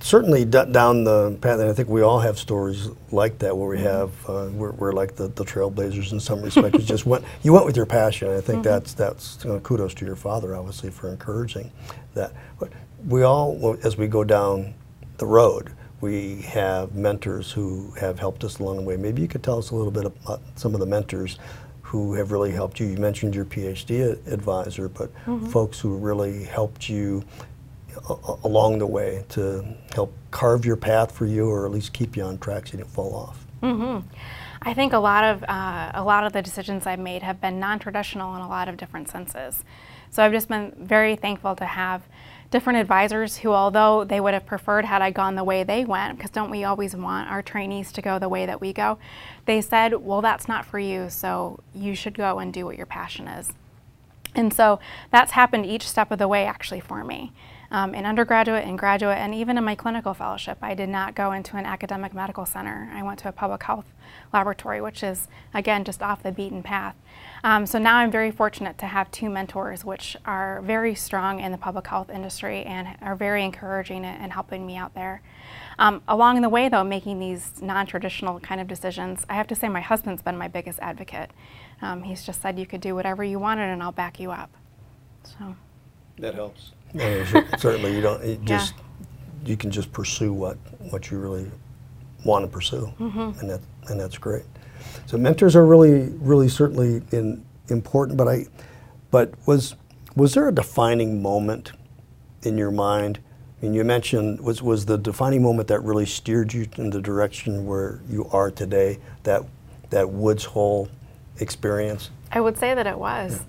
certainly 0.00 0.44
d- 0.44 0.70
down 0.70 1.04
the 1.04 1.36
path, 1.40 1.60
and 1.60 1.68
I 1.68 1.72
think 1.72 1.88
we 1.88 2.02
all 2.02 2.20
have 2.20 2.38
stories 2.38 2.88
like 3.10 3.38
that 3.38 3.56
where 3.56 3.68
we 3.68 3.80
have 3.80 4.10
uh, 4.28 4.48
we're, 4.52 4.72
we're 4.72 4.92
like 4.92 5.16
the, 5.16 5.28
the 5.28 5.44
trailblazers 5.44 6.12
in 6.12 6.20
some 6.20 6.42
respects. 6.42 6.78
you 6.78 6.84
just 6.84 7.06
went 7.06 7.24
you 7.42 7.52
went 7.52 7.64
with 7.66 7.76
your 7.76 7.86
passion. 7.86 8.28
I 8.30 8.40
think 8.40 8.62
that's 8.62 8.92
that's 8.92 9.38
you 9.44 9.50
know, 9.50 9.60
kudos 9.60 9.94
to 9.94 10.04
your 10.06 10.16
father, 10.16 10.54
obviously, 10.54 10.90
for 10.90 11.08
encouraging 11.08 11.72
that. 12.14 12.32
But 12.60 12.72
we 13.06 13.22
all, 13.22 13.76
as 13.82 13.96
we 13.96 14.06
go 14.06 14.24
down 14.24 14.74
the 15.18 15.26
road, 15.26 15.72
we 16.00 16.42
have 16.42 16.94
mentors 16.94 17.50
who 17.50 17.90
have 17.92 18.18
helped 18.18 18.44
us 18.44 18.58
along 18.58 18.76
the 18.76 18.82
way. 18.82 18.96
Maybe 18.96 19.20
you 19.22 19.28
could 19.28 19.42
tell 19.42 19.58
us 19.58 19.70
a 19.70 19.74
little 19.74 19.90
bit 19.90 20.04
about 20.04 20.40
some 20.54 20.74
of 20.74 20.80
the 20.80 20.86
mentors 20.86 21.38
who 21.82 22.14
have 22.14 22.30
really 22.32 22.52
helped 22.52 22.78
you. 22.78 22.86
You 22.86 22.98
mentioned 22.98 23.34
your 23.34 23.44
PhD 23.46 24.26
advisor, 24.30 24.88
but 24.88 25.10
folks 25.50 25.80
who 25.80 25.96
really 25.96 26.44
helped 26.44 26.88
you 26.88 27.24
along 28.44 28.78
the 28.78 28.86
way 28.86 29.24
to 29.30 29.64
help 29.94 30.12
carve 30.30 30.64
your 30.64 30.76
path 30.76 31.10
for 31.10 31.26
you, 31.26 31.48
or 31.48 31.66
at 31.66 31.72
least 31.72 31.92
keep 31.92 32.16
you 32.16 32.22
on 32.22 32.38
track 32.38 32.66
so 32.68 32.72
you 32.74 32.78
didn't 32.78 32.90
fall 32.90 33.14
off. 33.14 33.46
I 34.62 34.74
think 34.74 34.92
a 34.92 34.98
lot 34.98 35.24
of 35.24 35.44
uh, 35.48 35.90
a 35.94 36.04
lot 36.04 36.24
of 36.24 36.32
the 36.32 36.42
decisions 36.42 36.86
I've 36.86 36.98
made 36.98 37.22
have 37.22 37.40
been 37.40 37.58
non-traditional 37.58 38.36
in 38.36 38.42
a 38.42 38.48
lot 38.48 38.68
of 38.68 38.76
different 38.76 39.08
senses. 39.08 39.64
So 40.10 40.22
I've 40.24 40.32
just 40.32 40.48
been 40.48 40.74
very 40.78 41.16
thankful 41.16 41.56
to 41.56 41.64
have 41.64 42.02
different 42.50 42.78
advisors 42.78 43.38
who, 43.38 43.52
although 43.52 44.04
they 44.04 44.20
would 44.20 44.34
have 44.34 44.46
preferred 44.46 44.84
had 44.84 45.02
I 45.02 45.10
gone 45.10 45.34
the 45.34 45.44
way 45.44 45.64
they 45.64 45.84
went, 45.84 46.16
because 46.16 46.30
don't 46.30 46.50
we 46.50 46.64
always 46.64 46.96
want 46.96 47.30
our 47.30 47.42
trainees 47.42 47.92
to 47.92 48.02
go 48.02 48.18
the 48.18 48.28
way 48.28 48.46
that 48.46 48.60
we 48.60 48.72
go? 48.72 48.98
They 49.44 49.60
said, 49.60 49.94
"Well, 49.94 50.22
that's 50.22 50.48
not 50.48 50.64
for 50.64 50.78
you, 50.78 51.10
so 51.10 51.60
you 51.74 51.94
should 51.94 52.14
go 52.14 52.38
and 52.38 52.52
do 52.52 52.64
what 52.64 52.76
your 52.76 52.86
passion 52.86 53.28
is." 53.28 53.52
And 54.34 54.52
so 54.52 54.78
that's 55.10 55.32
happened 55.32 55.66
each 55.66 55.88
step 55.88 56.10
of 56.10 56.18
the 56.18 56.28
way 56.28 56.46
actually 56.46 56.80
for 56.80 57.04
me. 57.04 57.32
Um, 57.70 57.94
in 57.94 58.06
undergraduate 58.06 58.64
and 58.64 58.78
graduate, 58.78 59.18
and 59.18 59.34
even 59.34 59.58
in 59.58 59.64
my 59.64 59.74
clinical 59.74 60.14
fellowship, 60.14 60.56
I 60.62 60.72
did 60.72 60.88
not 60.88 61.14
go 61.14 61.32
into 61.32 61.58
an 61.58 61.66
academic 61.66 62.14
medical 62.14 62.46
center. 62.46 62.90
I 62.94 63.02
went 63.02 63.18
to 63.20 63.28
a 63.28 63.32
public 63.32 63.62
health 63.62 63.84
laboratory, 64.32 64.80
which 64.80 65.02
is, 65.02 65.28
again, 65.52 65.84
just 65.84 66.02
off 66.02 66.22
the 66.22 66.32
beaten 66.32 66.62
path. 66.62 66.96
Um, 67.44 67.66
so 67.66 67.78
now 67.78 67.98
I'm 67.98 68.10
very 68.10 68.30
fortunate 68.30 68.78
to 68.78 68.86
have 68.86 69.10
two 69.10 69.28
mentors, 69.28 69.84
which 69.84 70.16
are 70.24 70.62
very 70.62 70.94
strong 70.94 71.40
in 71.40 71.52
the 71.52 71.58
public 71.58 71.86
health 71.86 72.08
industry 72.08 72.62
and 72.64 72.88
are 73.02 73.14
very 73.14 73.44
encouraging 73.44 74.02
and 74.04 74.32
helping 74.32 74.66
me 74.66 74.76
out 74.76 74.94
there. 74.94 75.20
Um, 75.78 76.02
along 76.08 76.40
the 76.40 76.48
way, 76.48 76.70
though, 76.70 76.84
making 76.84 77.20
these 77.20 77.60
non 77.60 77.86
traditional 77.86 78.40
kind 78.40 78.62
of 78.62 78.66
decisions, 78.66 79.26
I 79.28 79.34
have 79.34 79.46
to 79.48 79.54
say 79.54 79.68
my 79.68 79.82
husband's 79.82 80.22
been 80.22 80.38
my 80.38 80.48
biggest 80.48 80.78
advocate. 80.80 81.30
Um, 81.82 82.02
he's 82.02 82.24
just 82.24 82.40
said 82.40 82.58
you 82.58 82.66
could 82.66 82.80
do 82.80 82.94
whatever 82.94 83.22
you 83.22 83.38
wanted 83.38 83.68
and 83.68 83.82
I'll 83.82 83.92
back 83.92 84.18
you 84.18 84.30
up. 84.32 84.50
So, 85.22 85.54
That 86.18 86.34
helps. 86.34 86.72
Certainly, 87.58 87.94
you 87.94 88.00
don't 88.00 88.24
Yeah. 88.24 88.36
just 88.44 88.74
you 89.44 89.56
can 89.56 89.70
just 89.70 89.92
pursue 89.92 90.32
what 90.32 90.56
what 90.90 91.10
you 91.10 91.18
really 91.18 91.50
want 92.24 92.44
to 92.44 92.50
pursue, 92.50 92.92
mm-hmm. 92.98 93.38
and 93.40 93.50
that 93.50 93.60
and 93.88 94.00
that's 94.00 94.18
great. 94.18 94.44
So 95.06 95.16
mentors 95.16 95.56
are 95.56 95.64
really, 95.64 96.10
really 96.18 96.48
certainly 96.48 97.02
in, 97.12 97.44
important. 97.68 98.18
But 98.18 98.28
I, 98.28 98.46
but 99.10 99.32
was 99.46 99.74
was 100.16 100.34
there 100.34 100.48
a 100.48 100.52
defining 100.52 101.22
moment 101.22 101.72
in 102.42 102.58
your 102.58 102.70
mind? 102.70 103.20
I 103.60 103.66
mean, 103.66 103.74
you 103.74 103.84
mentioned 103.84 104.40
was 104.40 104.62
was 104.62 104.86
the 104.86 104.98
defining 104.98 105.42
moment 105.42 105.68
that 105.68 105.80
really 105.82 106.06
steered 106.06 106.52
you 106.52 106.68
in 106.76 106.90
the 106.90 107.00
direction 107.00 107.66
where 107.66 108.00
you 108.08 108.28
are 108.32 108.50
today. 108.50 108.98
That 109.22 109.44
that 109.90 110.10
Woods 110.10 110.44
Hole 110.44 110.88
experience. 111.38 112.10
I 112.30 112.40
would 112.40 112.58
say 112.58 112.74
that 112.74 112.86
it 112.86 112.98
was. 112.98 113.32
Yeah. 113.32 113.44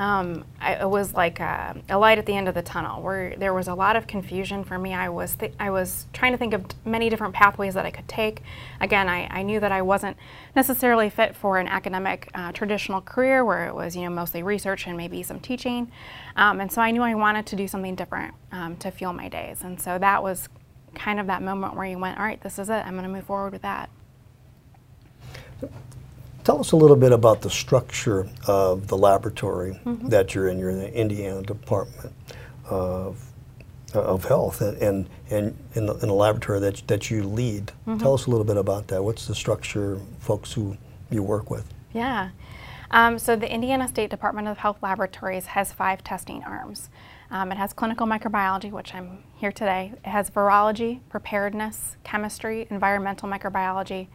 Um, 0.00 0.46
I, 0.62 0.76
it 0.76 0.88
was 0.88 1.12
like 1.12 1.40
a, 1.40 1.76
a, 1.90 1.98
light 1.98 2.16
at 2.16 2.24
the 2.24 2.34
end 2.34 2.48
of 2.48 2.54
the 2.54 2.62
tunnel 2.62 3.02
where 3.02 3.36
there 3.36 3.52
was 3.52 3.68
a 3.68 3.74
lot 3.74 3.96
of 3.96 4.06
confusion 4.06 4.64
for 4.64 4.78
me. 4.78 4.94
I 4.94 5.10
was 5.10 5.36
I 5.58 5.68
was 5.68 6.06
trying 6.14 6.32
to 6.32 6.38
think 6.38 6.54
of 6.54 6.64
many 6.86 7.10
different 7.10 7.34
pathways 7.34 7.74
that 7.74 7.84
I 7.84 7.90
could 7.90 8.08
take. 8.08 8.40
Again, 8.80 9.10
I, 9.10 9.26
I 9.30 9.42
knew 9.42 9.60
that 9.60 9.72
I 9.72 9.82
wasn't 9.82 10.16
necessarily 10.56 11.10
fit 11.10 11.36
for 11.36 11.58
an 11.58 11.68
academic 11.68 12.30
uh, 12.32 12.50
traditional 12.52 13.02
career 13.02 13.44
where 13.44 13.68
it 13.68 13.74
was 13.74 13.94
you 13.94 14.04
know 14.04 14.08
mostly 14.08 14.42
research 14.42 14.86
and 14.86 14.96
maybe 14.96 15.22
some 15.22 15.38
teaching, 15.38 15.92
um, 16.34 16.62
and 16.62 16.72
so 16.72 16.80
I 16.80 16.92
knew 16.92 17.02
I 17.02 17.14
wanted 17.14 17.44
to 17.44 17.56
do 17.56 17.68
something 17.68 17.94
different 17.94 18.32
um, 18.52 18.76
to 18.78 18.90
fuel 18.90 19.12
my 19.12 19.28
days. 19.28 19.60
And 19.62 19.78
so 19.78 19.98
that 19.98 20.22
was 20.22 20.48
kind 20.94 21.20
of 21.20 21.26
that 21.26 21.42
moment 21.42 21.76
where 21.76 21.84
you 21.84 21.98
went, 21.98 22.18
all 22.18 22.24
right, 22.24 22.40
this 22.40 22.58
is 22.58 22.70
it. 22.70 22.86
I'm 22.86 22.94
going 22.94 23.04
to 23.04 23.10
move 23.10 23.24
forward 23.24 23.52
with 23.52 23.62
that. 23.62 23.90
Tell 26.50 26.58
us 26.58 26.72
a 26.72 26.76
little 26.76 26.96
bit 26.96 27.12
about 27.12 27.42
the 27.42 27.48
structure 27.48 28.28
of 28.48 28.88
the 28.88 28.98
laboratory 28.98 29.80
mm-hmm. 29.84 30.08
that 30.08 30.34
you're 30.34 30.48
in. 30.48 30.58
You're 30.58 30.70
in 30.70 30.80
the 30.80 30.92
Indiana 30.92 31.42
Department 31.42 32.12
of, 32.68 33.24
of 33.94 34.24
Health, 34.24 34.60
and, 34.60 34.76
and, 34.78 35.08
and 35.30 35.56
in, 35.76 35.86
the, 35.86 35.94
in 35.98 36.08
the 36.08 36.12
laboratory 36.12 36.58
that, 36.58 36.82
that 36.88 37.08
you 37.08 37.22
lead. 37.22 37.68
Mm-hmm. 37.86 37.98
Tell 37.98 38.14
us 38.14 38.26
a 38.26 38.30
little 38.30 38.44
bit 38.44 38.56
about 38.56 38.88
that. 38.88 39.00
What's 39.00 39.28
the 39.28 39.34
structure, 39.36 40.00
folks 40.18 40.52
who 40.52 40.76
you 41.08 41.22
work 41.22 41.50
with? 41.52 41.72
Yeah. 41.92 42.30
Um, 42.90 43.20
so 43.20 43.36
the 43.36 43.48
Indiana 43.48 43.86
State 43.86 44.10
Department 44.10 44.48
of 44.48 44.58
Health 44.58 44.78
Laboratories 44.82 45.46
has 45.46 45.72
five 45.72 46.02
testing 46.02 46.42
arms. 46.42 46.90
Um, 47.30 47.52
it 47.52 47.58
has 47.58 47.72
clinical 47.72 48.08
microbiology, 48.08 48.72
which 48.72 48.92
I'm 48.92 49.22
here 49.36 49.52
today. 49.52 49.92
It 50.04 50.08
has 50.08 50.30
virology, 50.30 50.98
preparedness, 51.10 51.96
chemistry, 52.02 52.66
environmental 52.70 53.28
microbiology, 53.28 54.08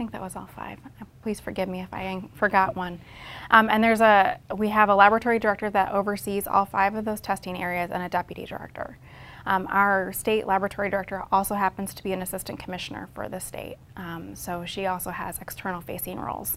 think 0.00 0.12
that 0.12 0.22
was 0.22 0.34
all 0.34 0.48
five. 0.56 0.78
Uh, 0.86 1.04
please 1.22 1.40
forgive 1.40 1.68
me 1.68 1.80
if 1.82 1.92
I 1.92 2.22
forgot 2.32 2.74
one. 2.74 3.02
Um, 3.50 3.68
and 3.68 3.84
there's 3.84 4.00
a 4.00 4.38
we 4.56 4.70
have 4.70 4.88
a 4.88 4.94
laboratory 4.94 5.38
director 5.38 5.68
that 5.68 5.92
oversees 5.92 6.46
all 6.46 6.64
five 6.64 6.94
of 6.94 7.04
those 7.04 7.20
testing 7.20 7.62
areas 7.62 7.90
and 7.90 8.02
a 8.02 8.08
deputy 8.08 8.46
director. 8.46 8.96
Um, 9.44 9.66
our 9.70 10.10
state 10.14 10.46
laboratory 10.46 10.88
director 10.88 11.24
also 11.30 11.54
happens 11.54 11.92
to 11.92 12.02
be 12.02 12.12
an 12.12 12.22
assistant 12.22 12.58
commissioner 12.58 13.10
for 13.14 13.28
the 13.28 13.40
state, 13.40 13.76
um, 13.96 14.34
so 14.34 14.64
she 14.64 14.86
also 14.86 15.10
has 15.10 15.38
external 15.38 15.82
facing 15.82 16.18
roles. 16.18 16.56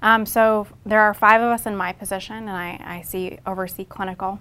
Um, 0.00 0.24
so 0.24 0.66
there 0.86 1.00
are 1.00 1.12
five 1.12 1.42
of 1.42 1.48
us 1.48 1.66
in 1.66 1.76
my 1.76 1.92
position, 1.92 2.36
and 2.36 2.50
I, 2.50 2.80
I 2.82 3.02
see 3.02 3.38
oversee 3.44 3.84
clinical, 3.84 4.40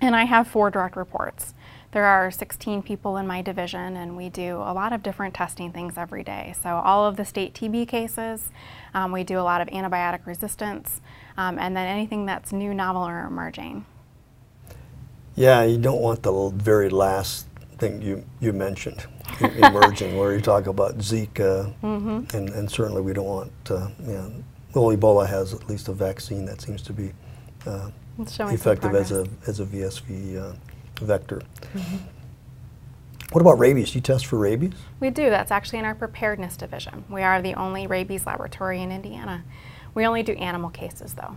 and 0.00 0.14
I 0.14 0.24
have 0.24 0.46
four 0.46 0.70
direct 0.70 0.96
reports. 0.96 1.54
There 1.96 2.04
are 2.04 2.30
16 2.30 2.82
people 2.82 3.16
in 3.16 3.26
my 3.26 3.40
division, 3.40 3.96
and 3.96 4.18
we 4.18 4.28
do 4.28 4.56
a 4.56 4.74
lot 4.74 4.92
of 4.92 5.02
different 5.02 5.32
testing 5.32 5.72
things 5.72 5.96
every 5.96 6.22
day. 6.22 6.54
So, 6.62 6.68
all 6.68 7.06
of 7.06 7.16
the 7.16 7.24
state 7.24 7.54
TB 7.54 7.88
cases, 7.88 8.50
um, 8.92 9.12
we 9.12 9.24
do 9.24 9.38
a 9.38 9.40
lot 9.40 9.62
of 9.62 9.68
antibiotic 9.68 10.26
resistance, 10.26 11.00
um, 11.38 11.58
and 11.58 11.74
then 11.74 11.86
anything 11.86 12.26
that's 12.26 12.52
new, 12.52 12.74
novel, 12.74 13.00
or 13.00 13.20
emerging. 13.20 13.86
Yeah, 15.36 15.62
you 15.62 15.78
don't 15.78 16.02
want 16.02 16.22
the 16.22 16.50
very 16.50 16.90
last 16.90 17.46
thing 17.78 18.02
you, 18.02 18.26
you 18.40 18.52
mentioned, 18.52 19.06
emerging, 19.40 20.18
where 20.18 20.34
you 20.34 20.42
talk 20.42 20.66
about 20.66 20.98
Zika, 20.98 21.72
mm-hmm. 21.82 22.36
and, 22.36 22.50
and 22.50 22.70
certainly 22.70 23.00
we 23.00 23.14
don't 23.14 23.24
want, 23.24 23.52
uh, 23.70 23.88
you 24.00 24.12
know, 24.12 24.32
well, 24.74 24.94
Ebola 24.94 25.26
has 25.26 25.54
at 25.54 25.66
least 25.66 25.88
a 25.88 25.94
vaccine 25.94 26.44
that 26.44 26.60
seems 26.60 26.82
to 26.82 26.92
be 26.92 27.14
uh, 27.64 27.88
effective 28.18 28.94
as 28.94 29.12
a, 29.12 29.26
as 29.46 29.60
a 29.60 29.64
VSV 29.64 30.42
uh, 30.42 30.54
vector. 31.00 31.42
Mm-hmm. 31.74 31.96
What 33.32 33.40
about 33.40 33.58
rabies? 33.58 33.90
Do 33.90 33.98
you 33.98 34.02
test 34.02 34.26
for 34.26 34.38
rabies? 34.38 34.72
We 35.00 35.10
do. 35.10 35.30
That's 35.30 35.50
actually 35.50 35.80
in 35.80 35.84
our 35.84 35.94
preparedness 35.94 36.56
division. 36.56 37.04
We 37.08 37.22
are 37.22 37.42
the 37.42 37.54
only 37.54 37.86
rabies 37.86 38.24
laboratory 38.24 38.80
in 38.80 38.92
Indiana. 38.92 39.44
We 39.94 40.06
only 40.06 40.22
do 40.22 40.32
animal 40.34 40.70
cases, 40.70 41.14
though. 41.14 41.36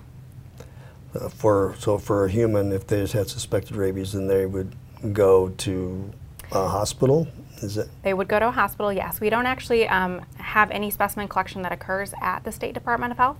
Uh, 1.15 1.29
for 1.29 1.75
so 1.79 1.97
for 1.97 2.25
a 2.25 2.29
human, 2.29 2.71
if 2.71 2.85
they 2.85 3.01
just 3.01 3.13
had 3.13 3.27
suspected 3.27 3.75
rabies, 3.75 4.13
then 4.13 4.27
they 4.27 4.45
would 4.45 4.75
go 5.13 5.49
to 5.49 6.13
a 6.51 6.67
hospital. 6.67 7.27
Is 7.57 7.77
it? 7.77 7.89
They 8.03 8.13
would 8.13 8.27
go 8.27 8.39
to 8.39 8.49
a 8.49 8.51
hospital. 8.51 8.93
Yes, 8.93 9.19
we 9.19 9.29
don't 9.29 9.45
actually 9.45 9.87
um, 9.87 10.21
have 10.35 10.69
any 10.71 10.91
specimen 10.91 11.27
collection 11.27 11.63
that 11.63 11.71
occurs 11.71 12.13
at 12.21 12.43
the 12.43 12.51
State 12.51 12.73
Department 12.73 13.11
of 13.11 13.17
Health. 13.17 13.37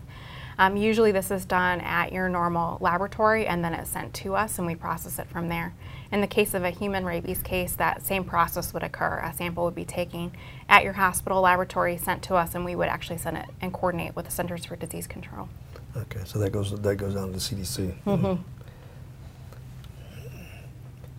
Um, 0.59 0.75
usually, 0.75 1.13
this 1.13 1.31
is 1.31 1.45
done 1.45 1.79
at 1.79 2.11
your 2.11 2.27
normal 2.27 2.77
laboratory, 2.81 3.47
and 3.47 3.63
then 3.63 3.73
it's 3.73 3.89
sent 3.89 4.13
to 4.15 4.35
us, 4.35 4.57
and 4.57 4.67
we 4.67 4.75
process 4.75 5.17
it 5.17 5.25
from 5.27 5.47
there. 5.47 5.73
In 6.11 6.19
the 6.19 6.27
case 6.27 6.53
of 6.53 6.65
a 6.65 6.69
human 6.69 7.05
rabies 7.05 7.41
case, 7.41 7.75
that 7.75 8.05
same 8.05 8.25
process 8.25 8.73
would 8.73 8.83
occur. 8.83 9.21
A 9.23 9.33
sample 9.33 9.63
would 9.63 9.73
be 9.73 9.85
taken 9.85 10.33
at 10.67 10.83
your 10.83 10.93
hospital 10.93 11.39
laboratory, 11.39 11.95
sent 11.95 12.21
to 12.23 12.35
us, 12.35 12.55
and 12.55 12.65
we 12.65 12.75
would 12.75 12.89
actually 12.89 13.19
send 13.19 13.37
it 13.37 13.45
and 13.61 13.71
coordinate 13.71 14.17
with 14.17 14.25
the 14.25 14.31
Centers 14.31 14.65
for 14.65 14.75
Disease 14.75 15.07
Control. 15.07 15.47
Okay, 15.95 16.19
so 16.25 16.37
that 16.39 16.51
goes 16.51 16.77
that 16.77 16.95
goes 16.97 17.13
down 17.15 17.27
to 17.27 17.33
the 17.33 17.39
CDC. 17.39 17.93
Mm-hmm. 18.05 18.41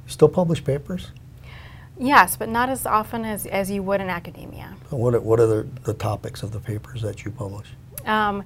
Still 0.06 0.28
publish 0.28 0.62
papers? 0.62 1.12
Yes, 1.98 2.36
but 2.36 2.50
not 2.50 2.68
as 2.68 2.84
often 2.84 3.24
as, 3.24 3.46
as 3.46 3.70
you 3.70 3.82
would 3.84 4.02
in 4.02 4.10
academia. 4.10 4.76
What 4.90 5.14
are, 5.14 5.20
what 5.20 5.40
are 5.40 5.46
the, 5.46 5.68
the 5.84 5.94
topics 5.94 6.42
of 6.42 6.52
the 6.52 6.60
papers 6.60 7.00
that 7.00 7.24
you 7.24 7.30
publish? 7.30 7.68
Um, 8.04 8.44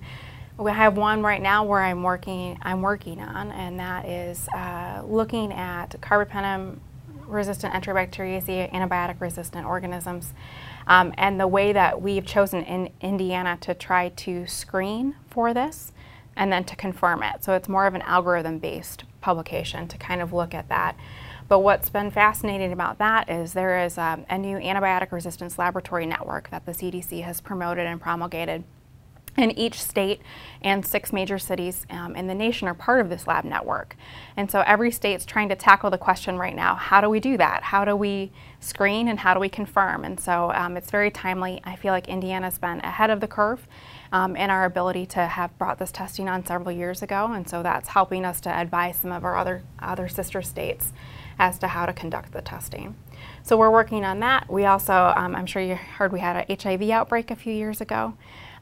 we 0.58 0.70
have 0.70 0.96
one 0.96 1.22
right 1.22 1.42
now 1.42 1.64
where 1.64 1.80
I'm 1.80 2.02
working. 2.02 2.58
I'm 2.62 2.82
working 2.82 3.20
on, 3.20 3.50
and 3.50 3.78
that 3.80 4.06
is 4.06 4.48
uh, 4.48 5.02
looking 5.04 5.52
at 5.52 6.00
carbapenem 6.00 6.78
resistant 7.26 7.72
Enterobacteriaceae 7.74 8.70
antibiotic 8.72 9.20
resistant 9.20 9.66
organisms, 9.66 10.32
um, 10.86 11.12
and 11.16 11.40
the 11.40 11.48
way 11.48 11.72
that 11.72 12.00
we've 12.00 12.24
chosen 12.24 12.62
in 12.64 12.90
Indiana 13.00 13.58
to 13.62 13.74
try 13.74 14.10
to 14.10 14.46
screen 14.46 15.16
for 15.28 15.52
this, 15.52 15.92
and 16.36 16.52
then 16.52 16.64
to 16.64 16.76
confirm 16.76 17.22
it. 17.22 17.42
So 17.42 17.54
it's 17.54 17.68
more 17.68 17.86
of 17.86 17.94
an 17.94 18.02
algorithm 18.02 18.58
based 18.58 19.04
publication 19.20 19.88
to 19.88 19.98
kind 19.98 20.20
of 20.20 20.32
look 20.32 20.54
at 20.54 20.68
that. 20.68 20.96
But 21.48 21.60
what's 21.60 21.88
been 21.88 22.10
fascinating 22.10 22.72
about 22.72 22.98
that 22.98 23.28
is 23.28 23.52
there 23.52 23.84
is 23.84 23.98
um, 23.98 24.24
a 24.30 24.38
new 24.38 24.58
antibiotic 24.58 25.12
resistance 25.12 25.58
laboratory 25.58 26.06
network 26.06 26.50
that 26.50 26.64
the 26.64 26.72
CDC 26.72 27.22
has 27.22 27.40
promoted 27.40 27.86
and 27.86 28.00
promulgated 28.00 28.64
and 29.36 29.56
each 29.58 29.82
state 29.82 30.20
and 30.62 30.84
six 30.84 31.12
major 31.12 31.38
cities 31.38 31.86
um, 31.90 32.16
in 32.16 32.26
the 32.26 32.34
nation 32.34 32.68
are 32.68 32.74
part 32.74 33.00
of 33.00 33.08
this 33.08 33.26
lab 33.26 33.44
network. 33.44 33.96
And 34.36 34.50
so 34.50 34.62
every 34.66 34.90
state's 34.90 35.24
trying 35.24 35.48
to 35.50 35.56
tackle 35.56 35.90
the 35.90 35.98
question 35.98 36.38
right 36.38 36.54
now 36.54 36.74
how 36.74 37.00
do 37.00 37.08
we 37.08 37.20
do 37.20 37.36
that? 37.36 37.64
How 37.64 37.84
do 37.84 37.94
we 37.96 38.32
screen 38.60 39.08
and 39.08 39.20
how 39.20 39.34
do 39.34 39.40
we 39.40 39.48
confirm? 39.48 40.04
And 40.04 40.18
so 40.18 40.52
um, 40.52 40.76
it's 40.76 40.90
very 40.90 41.10
timely. 41.10 41.60
I 41.64 41.76
feel 41.76 41.92
like 41.92 42.08
Indiana's 42.08 42.58
been 42.58 42.80
ahead 42.80 43.10
of 43.10 43.20
the 43.20 43.28
curve 43.28 43.66
um, 44.12 44.36
in 44.36 44.48
our 44.48 44.64
ability 44.64 45.06
to 45.06 45.26
have 45.26 45.56
brought 45.58 45.78
this 45.78 45.92
testing 45.92 46.28
on 46.28 46.46
several 46.46 46.72
years 46.72 47.02
ago. 47.02 47.32
And 47.32 47.48
so 47.48 47.62
that's 47.62 47.88
helping 47.88 48.24
us 48.24 48.40
to 48.42 48.48
advise 48.48 48.96
some 48.96 49.12
of 49.12 49.24
our 49.24 49.36
other, 49.36 49.62
other 49.80 50.08
sister 50.08 50.40
states 50.40 50.92
as 51.38 51.58
to 51.58 51.68
how 51.68 51.84
to 51.86 51.92
conduct 51.92 52.32
the 52.32 52.40
testing. 52.40 52.94
So 53.42 53.56
we're 53.56 53.70
working 53.70 54.04
on 54.04 54.20
that. 54.20 54.50
We 54.50 54.64
also, 54.64 55.12
um, 55.16 55.34
I'm 55.34 55.46
sure 55.46 55.60
you 55.60 55.74
heard 55.74 56.12
we 56.12 56.20
had 56.20 56.48
an 56.48 56.56
HIV 56.58 56.90
outbreak 56.90 57.30
a 57.30 57.36
few 57.36 57.52
years 57.52 57.80
ago. 57.80 58.14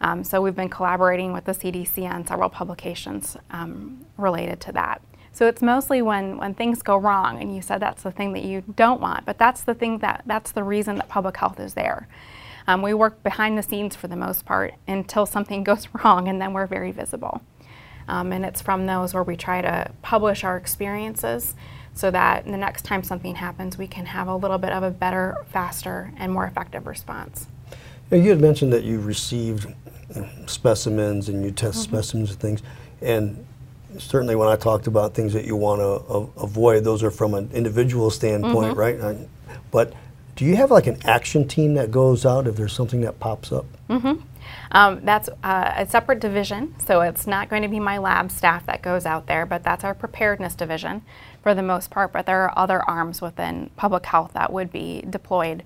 Um, 0.02 0.24
so 0.24 0.42
we've 0.42 0.56
been 0.56 0.68
collaborating 0.68 1.32
with 1.32 1.44
the 1.44 1.52
CDC 1.52 2.10
on 2.10 2.26
several 2.26 2.50
publications 2.50 3.36
um, 3.50 4.04
related 4.18 4.60
to 4.62 4.72
that. 4.72 5.00
So 5.32 5.46
it's 5.46 5.62
mostly 5.62 6.02
when, 6.02 6.36
when 6.36 6.54
things 6.54 6.82
go 6.82 6.96
wrong, 6.96 7.40
and 7.40 7.54
you 7.54 7.62
said 7.62 7.80
that's 7.80 8.02
the 8.02 8.10
thing 8.10 8.34
that 8.34 8.42
you 8.42 8.62
don't 8.76 9.00
want, 9.00 9.24
but 9.24 9.38
that's 9.38 9.62
the 9.62 9.74
thing 9.74 9.98
that 9.98 10.22
that's 10.26 10.52
the 10.52 10.62
reason 10.62 10.96
that 10.96 11.08
public 11.08 11.36
health 11.38 11.58
is 11.58 11.72
there. 11.72 12.06
Um, 12.66 12.82
we 12.82 12.94
work 12.94 13.22
behind 13.22 13.56
the 13.56 13.62
scenes 13.62 13.96
for 13.96 14.08
the 14.08 14.16
most 14.16 14.44
part 14.44 14.74
until 14.86 15.24
something 15.24 15.64
goes 15.70 15.88
wrong, 15.94 16.28
and 16.28 16.40
then 16.40 16.52
we're 16.52 16.66
very 16.66 16.92
visible. 16.92 17.40
Um, 18.08 18.32
and 18.32 18.44
it's 18.44 18.60
from 18.60 18.86
those 18.86 19.14
where 19.14 19.22
we 19.22 19.36
try 19.36 19.62
to 19.62 19.90
publish 20.02 20.42
our 20.42 20.56
experiences 20.56 21.54
so 21.94 22.10
that 22.10 22.44
the 22.44 22.56
next 22.56 22.84
time 22.84 23.02
something 23.02 23.36
happens, 23.36 23.78
we 23.78 23.86
can 23.86 24.06
have 24.06 24.26
a 24.26 24.34
little 24.34 24.58
bit 24.58 24.72
of 24.72 24.82
a 24.82 24.90
better, 24.90 25.36
faster, 25.46 26.12
and 26.16 26.32
more 26.32 26.44
effective 26.44 26.86
response. 26.86 27.46
You 28.16 28.30
had 28.30 28.40
mentioned 28.40 28.72
that 28.72 28.84
you 28.84 29.00
received 29.00 29.66
specimens 30.46 31.28
and 31.28 31.44
you 31.44 31.50
test 31.50 31.78
mm-hmm. 31.78 31.96
specimens 31.96 32.30
and 32.30 32.40
things. 32.40 32.62
And 33.00 33.46
certainly 33.98 34.36
when 34.36 34.48
I 34.48 34.56
talked 34.56 34.86
about 34.86 35.14
things 35.14 35.32
that 35.32 35.44
you 35.44 35.56
want 35.56 35.80
to 35.80 36.40
avoid, 36.40 36.84
those 36.84 37.02
are 37.02 37.10
from 37.10 37.34
an 37.34 37.50
individual 37.52 38.10
standpoint, 38.10 38.76
mm-hmm. 38.76 39.02
right? 39.02 39.28
But 39.70 39.94
do 40.36 40.44
you 40.44 40.56
have 40.56 40.70
like 40.70 40.86
an 40.86 40.98
action 41.04 41.46
team 41.46 41.74
that 41.74 41.90
goes 41.90 42.24
out 42.24 42.46
if 42.46 42.56
there's 42.56 42.72
something 42.72 43.02
that 43.02 43.20
pops 43.20 43.52
up? 43.52 43.66
Mm-hmm. 43.88 44.22
Um, 44.72 45.00
that's 45.04 45.28
uh, 45.42 45.72
a 45.76 45.86
separate 45.86 46.20
division, 46.20 46.74
so 46.78 47.02
it's 47.02 47.26
not 47.26 47.48
going 47.48 47.62
to 47.62 47.68
be 47.68 47.78
my 47.78 47.98
lab 47.98 48.30
staff 48.30 48.64
that 48.66 48.82
goes 48.82 49.04
out 49.04 49.26
there, 49.26 49.44
but 49.44 49.62
that's 49.62 49.84
our 49.84 49.94
preparedness 49.94 50.54
division 50.54 51.02
for 51.42 51.54
the 51.54 51.62
most 51.62 51.90
part. 51.90 52.12
But 52.12 52.26
there 52.26 52.42
are 52.42 52.58
other 52.58 52.82
arms 52.88 53.20
within 53.20 53.70
public 53.76 54.06
health 54.06 54.32
that 54.32 54.52
would 54.52 54.72
be 54.72 55.04
deployed 55.08 55.62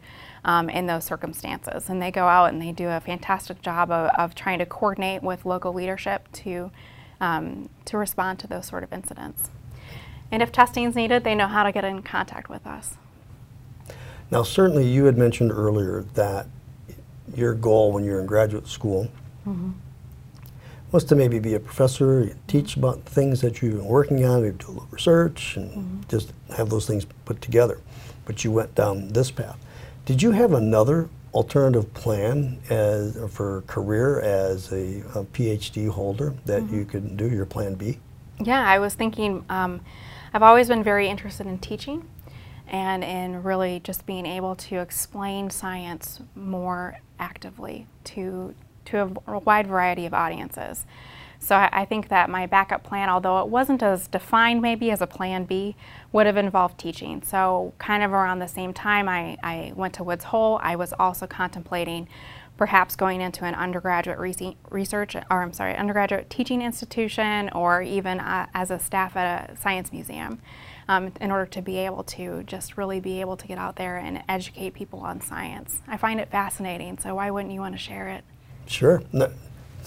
um, 0.46 0.70
in 0.70 0.86
those 0.86 1.04
circumstances. 1.04 1.90
And 1.90 2.00
they 2.00 2.10
go 2.10 2.26
out 2.26 2.46
and 2.46 2.62
they 2.62 2.72
do 2.72 2.88
a 2.88 3.00
fantastic 3.00 3.60
job 3.60 3.90
of, 3.90 4.10
of 4.16 4.34
trying 4.34 4.60
to 4.60 4.66
coordinate 4.66 5.22
with 5.22 5.44
local 5.44 5.74
leadership 5.74 6.30
to, 6.32 6.70
um, 7.20 7.68
to 7.84 7.98
respond 7.98 8.38
to 8.38 8.46
those 8.46 8.66
sort 8.66 8.82
of 8.84 8.92
incidents. 8.92 9.50
And 10.30 10.42
if 10.42 10.52
testing 10.52 10.84
is 10.84 10.94
needed, 10.94 11.24
they 11.24 11.34
know 11.34 11.48
how 11.48 11.64
to 11.64 11.72
get 11.72 11.84
in 11.84 12.02
contact 12.02 12.48
with 12.48 12.66
us. 12.66 12.94
Now, 14.30 14.42
certainly, 14.42 14.86
you 14.86 15.04
had 15.04 15.18
mentioned 15.18 15.52
earlier 15.52 16.04
that 16.14 16.46
your 17.34 17.54
goal 17.54 17.92
when 17.92 18.04
you're 18.04 18.20
in 18.20 18.26
graduate 18.26 18.66
school 18.66 19.08
mm-hmm. 19.46 19.70
was 20.90 21.04
to 21.04 21.14
maybe 21.14 21.38
be 21.38 21.54
a 21.54 21.60
professor, 21.60 22.36
teach 22.48 22.76
about 22.76 23.02
things 23.04 23.40
that 23.40 23.62
you've 23.62 23.76
been 23.76 23.84
working 23.84 24.24
on, 24.24 24.42
maybe 24.42 24.56
do 24.58 24.66
a 24.66 24.68
little 24.68 24.88
research, 24.90 25.56
and 25.56 25.70
mm-hmm. 25.70 26.00
just 26.08 26.32
have 26.56 26.70
those 26.70 26.86
things 26.86 27.04
put 27.24 27.40
together. 27.40 27.80
But 28.24 28.42
you 28.42 28.50
went 28.50 28.74
down 28.74 29.08
this 29.08 29.30
path. 29.30 29.58
Did 30.06 30.22
you 30.22 30.30
have 30.30 30.52
another 30.52 31.08
alternative 31.34 31.92
plan 31.92 32.60
as 32.70 33.18
for 33.28 33.62
career 33.62 34.20
as 34.20 34.72
a, 34.72 35.00
a 35.16 35.24
PhD 35.24 35.88
holder 35.88 36.32
that 36.44 36.62
mm-hmm. 36.62 36.76
you 36.76 36.84
could 36.84 37.16
do 37.16 37.28
your 37.28 37.44
plan 37.44 37.74
B? 37.74 37.98
Yeah, 38.40 38.64
I 38.64 38.78
was 38.78 38.94
thinking. 38.94 39.44
Um, 39.48 39.80
I've 40.32 40.44
always 40.44 40.68
been 40.68 40.84
very 40.84 41.08
interested 41.08 41.48
in 41.48 41.58
teaching 41.58 42.08
and 42.68 43.02
in 43.02 43.42
really 43.42 43.80
just 43.80 44.06
being 44.06 44.26
able 44.26 44.54
to 44.54 44.76
explain 44.76 45.50
science 45.50 46.20
more 46.36 46.98
actively 47.18 47.88
to, 48.04 48.54
to 48.84 49.20
a 49.26 49.38
wide 49.40 49.66
variety 49.66 50.06
of 50.06 50.14
audiences. 50.14 50.86
So 51.38 51.56
I, 51.56 51.68
I, 51.72 51.84
think 51.84 52.08
that 52.08 52.28
my 52.28 52.46
backup 52.46 52.82
plan, 52.82 53.08
although 53.08 53.40
it 53.40 53.48
wasn't 53.48 53.82
as 53.82 54.08
defined 54.08 54.62
maybe 54.62 54.90
as 54.90 55.00
a 55.00 55.06
plan 55.06 55.44
B, 55.44 55.76
would 56.12 56.26
have 56.26 56.36
involved 56.36 56.78
teaching. 56.78 57.22
So 57.22 57.72
kind 57.78 58.02
of 58.02 58.12
around 58.12 58.38
the 58.38 58.48
same 58.48 58.72
time 58.72 59.08
I, 59.08 59.36
I 59.42 59.72
went 59.76 59.94
to 59.94 60.04
Woods 60.04 60.24
Hole, 60.24 60.58
I 60.62 60.76
was 60.76 60.92
also 60.98 61.26
contemplating 61.26 62.08
perhaps 62.56 62.96
going 62.96 63.20
into 63.20 63.44
an 63.44 63.54
undergraduate 63.54 64.18
research, 64.18 65.14
or 65.14 65.42
I'm 65.42 65.52
sorry, 65.52 65.76
undergraduate 65.76 66.30
teaching 66.30 66.62
institution, 66.62 67.50
or 67.50 67.82
even 67.82 68.18
uh, 68.18 68.46
as 68.54 68.70
a 68.70 68.78
staff 68.78 69.16
at 69.16 69.50
a 69.50 69.56
science 69.56 69.92
museum 69.92 70.40
um, 70.88 71.12
in 71.20 71.30
order 71.30 71.46
to 71.46 71.62
be 71.62 71.78
able 71.78 72.02
to 72.04 72.42
just 72.44 72.76
really 72.76 73.00
be 73.00 73.20
able 73.20 73.36
to 73.36 73.46
get 73.46 73.58
out 73.58 73.76
there 73.76 73.98
and 73.98 74.22
educate 74.28 74.74
people 74.74 75.00
on 75.00 75.20
science. 75.20 75.80
I 75.86 75.96
find 75.96 76.20
it 76.20 76.30
fascinating, 76.30 76.98
so 76.98 77.16
why 77.16 77.30
wouldn't 77.30 77.52
you 77.52 77.60
want 77.60 77.74
to 77.74 77.78
share 77.78 78.08
it? 78.08 78.24
Sure. 78.66 79.02
No, 79.12 79.30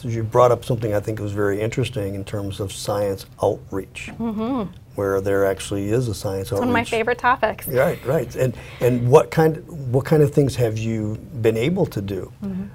you 0.03 0.23
brought 0.23 0.51
up 0.51 0.65
something 0.65 0.93
I 0.93 0.99
think 0.99 1.19
was 1.19 1.31
very 1.31 1.61
interesting 1.61 2.15
in 2.15 2.23
terms 2.23 2.59
of 2.59 2.71
science 2.71 3.25
outreach, 3.41 4.11
mm-hmm. 4.19 4.71
where 4.95 5.21
there 5.21 5.45
actually 5.45 5.89
is 5.89 6.07
a 6.07 6.13
science 6.13 6.47
it's 6.47 6.53
outreach. 6.53 6.59
One 6.59 6.69
of 6.69 6.73
my 6.73 6.83
favorite 6.83 7.17
topics. 7.17 7.67
Right, 7.67 8.03
right. 8.05 8.35
And 8.35 8.55
and 8.79 9.09
what 9.09 9.31
kind 9.31 9.65
what 9.91 10.05
kind 10.05 10.23
of 10.23 10.33
things 10.33 10.55
have 10.55 10.77
you 10.77 11.15
been 11.41 11.57
able 11.57 11.85
to 11.87 12.01
do 12.01 12.31
mm-hmm. 12.43 12.65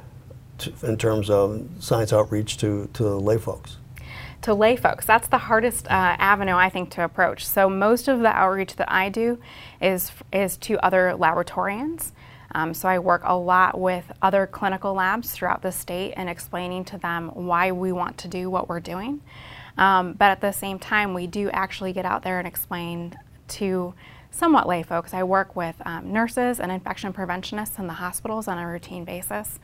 to, 0.59 0.73
in 0.83 0.97
terms 0.97 1.31
of 1.31 1.67
science 1.81 2.13
outreach 2.13 2.59
to 2.59 2.89
to 2.95 3.05
lay 3.17 3.39
folks? 3.39 3.79
to 4.45 4.53
lay 4.53 4.77
folks. 4.77 5.07
That's 5.07 5.27
the 5.29 5.39
hardest 5.39 5.87
uh, 5.87 6.17
avenue 6.19 6.55
I 6.55 6.69
think 6.69 6.91
to 6.91 7.05
approach. 7.05 7.47
So 7.47 7.71
most 7.71 8.09
of 8.09 8.21
the 8.21 8.29
outreach 8.29 8.77
that 8.77 8.93
I 8.93 9.09
do 9.09 9.39
is 9.81 10.13
is 10.33 10.57
to 10.59 10.79
other 10.85 11.15
laboratorians. 11.19 12.13
Um, 12.55 12.73
so 12.75 12.89
I 12.89 12.99
work 12.99 13.23
a 13.25 13.37
lot 13.37 13.79
with 13.79 14.13
other 14.23 14.47
clinical 14.47 14.95
labs 14.95 15.33
throughout 15.33 15.63
the 15.63 15.73
state 15.73 16.15
and 16.17 16.29
explaining 16.29 16.85
to 16.87 16.99
them 16.99 17.29
why 17.29 17.73
we 17.73 17.93
want 17.93 18.19
to 18.19 18.29
do 18.29 18.49
what 18.49 18.69
we're 18.69 18.81
doing. 18.81 19.21
Um, 19.77 20.13
but 20.13 20.27
at 20.31 20.41
the 20.41 20.53
same 20.53 20.79
time, 20.79 21.15
we 21.15 21.27
do 21.27 21.51
actually 21.51 21.93
get 21.93 22.05
out 22.05 22.23
there 22.23 22.39
and 22.39 22.47
explain 22.47 23.15
to 23.49 23.95
somewhat 24.31 24.69
lay 24.69 24.83
folks. 24.83 25.15
I 25.15 25.23
work 25.23 25.55
with 25.57 25.77
um, 25.85 26.13
nurses 26.13 26.61
and 26.61 26.71
infection 26.73 27.13
preventionists 27.13 27.79
in 27.79 27.87
the 27.87 27.95
hospitals 27.95 28.49
on 28.49 28.59
a 28.59 28.67
routine 28.67 29.05
basis 29.05 29.59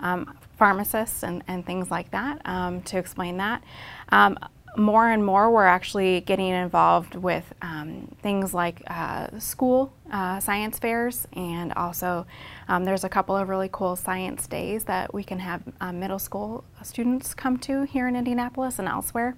um, 0.00 0.36
pharmacists 0.56 1.22
and, 1.22 1.42
and 1.48 1.64
things 1.64 1.90
like 1.90 2.10
that 2.10 2.40
um, 2.44 2.82
to 2.82 2.98
explain 2.98 3.38
that. 3.38 3.62
Um, 4.10 4.38
more 4.76 5.08
and 5.08 5.24
more, 5.24 5.50
we're 5.50 5.66
actually 5.66 6.20
getting 6.22 6.48
involved 6.48 7.14
with 7.14 7.52
um, 7.60 8.08
things 8.22 8.54
like 8.54 8.82
uh, 8.86 9.38
school 9.38 9.92
uh, 10.12 10.38
science 10.38 10.78
fairs, 10.78 11.26
and 11.32 11.72
also 11.72 12.26
um, 12.68 12.84
there's 12.84 13.04
a 13.04 13.08
couple 13.08 13.36
of 13.36 13.48
really 13.48 13.70
cool 13.72 13.96
science 13.96 14.46
days 14.46 14.84
that 14.84 15.12
we 15.12 15.24
can 15.24 15.38
have 15.38 15.62
uh, 15.80 15.92
middle 15.92 16.18
school 16.18 16.64
students 16.82 17.34
come 17.34 17.56
to 17.58 17.82
here 17.82 18.06
in 18.06 18.14
Indianapolis 18.14 18.78
and 18.78 18.86
elsewhere. 18.86 19.36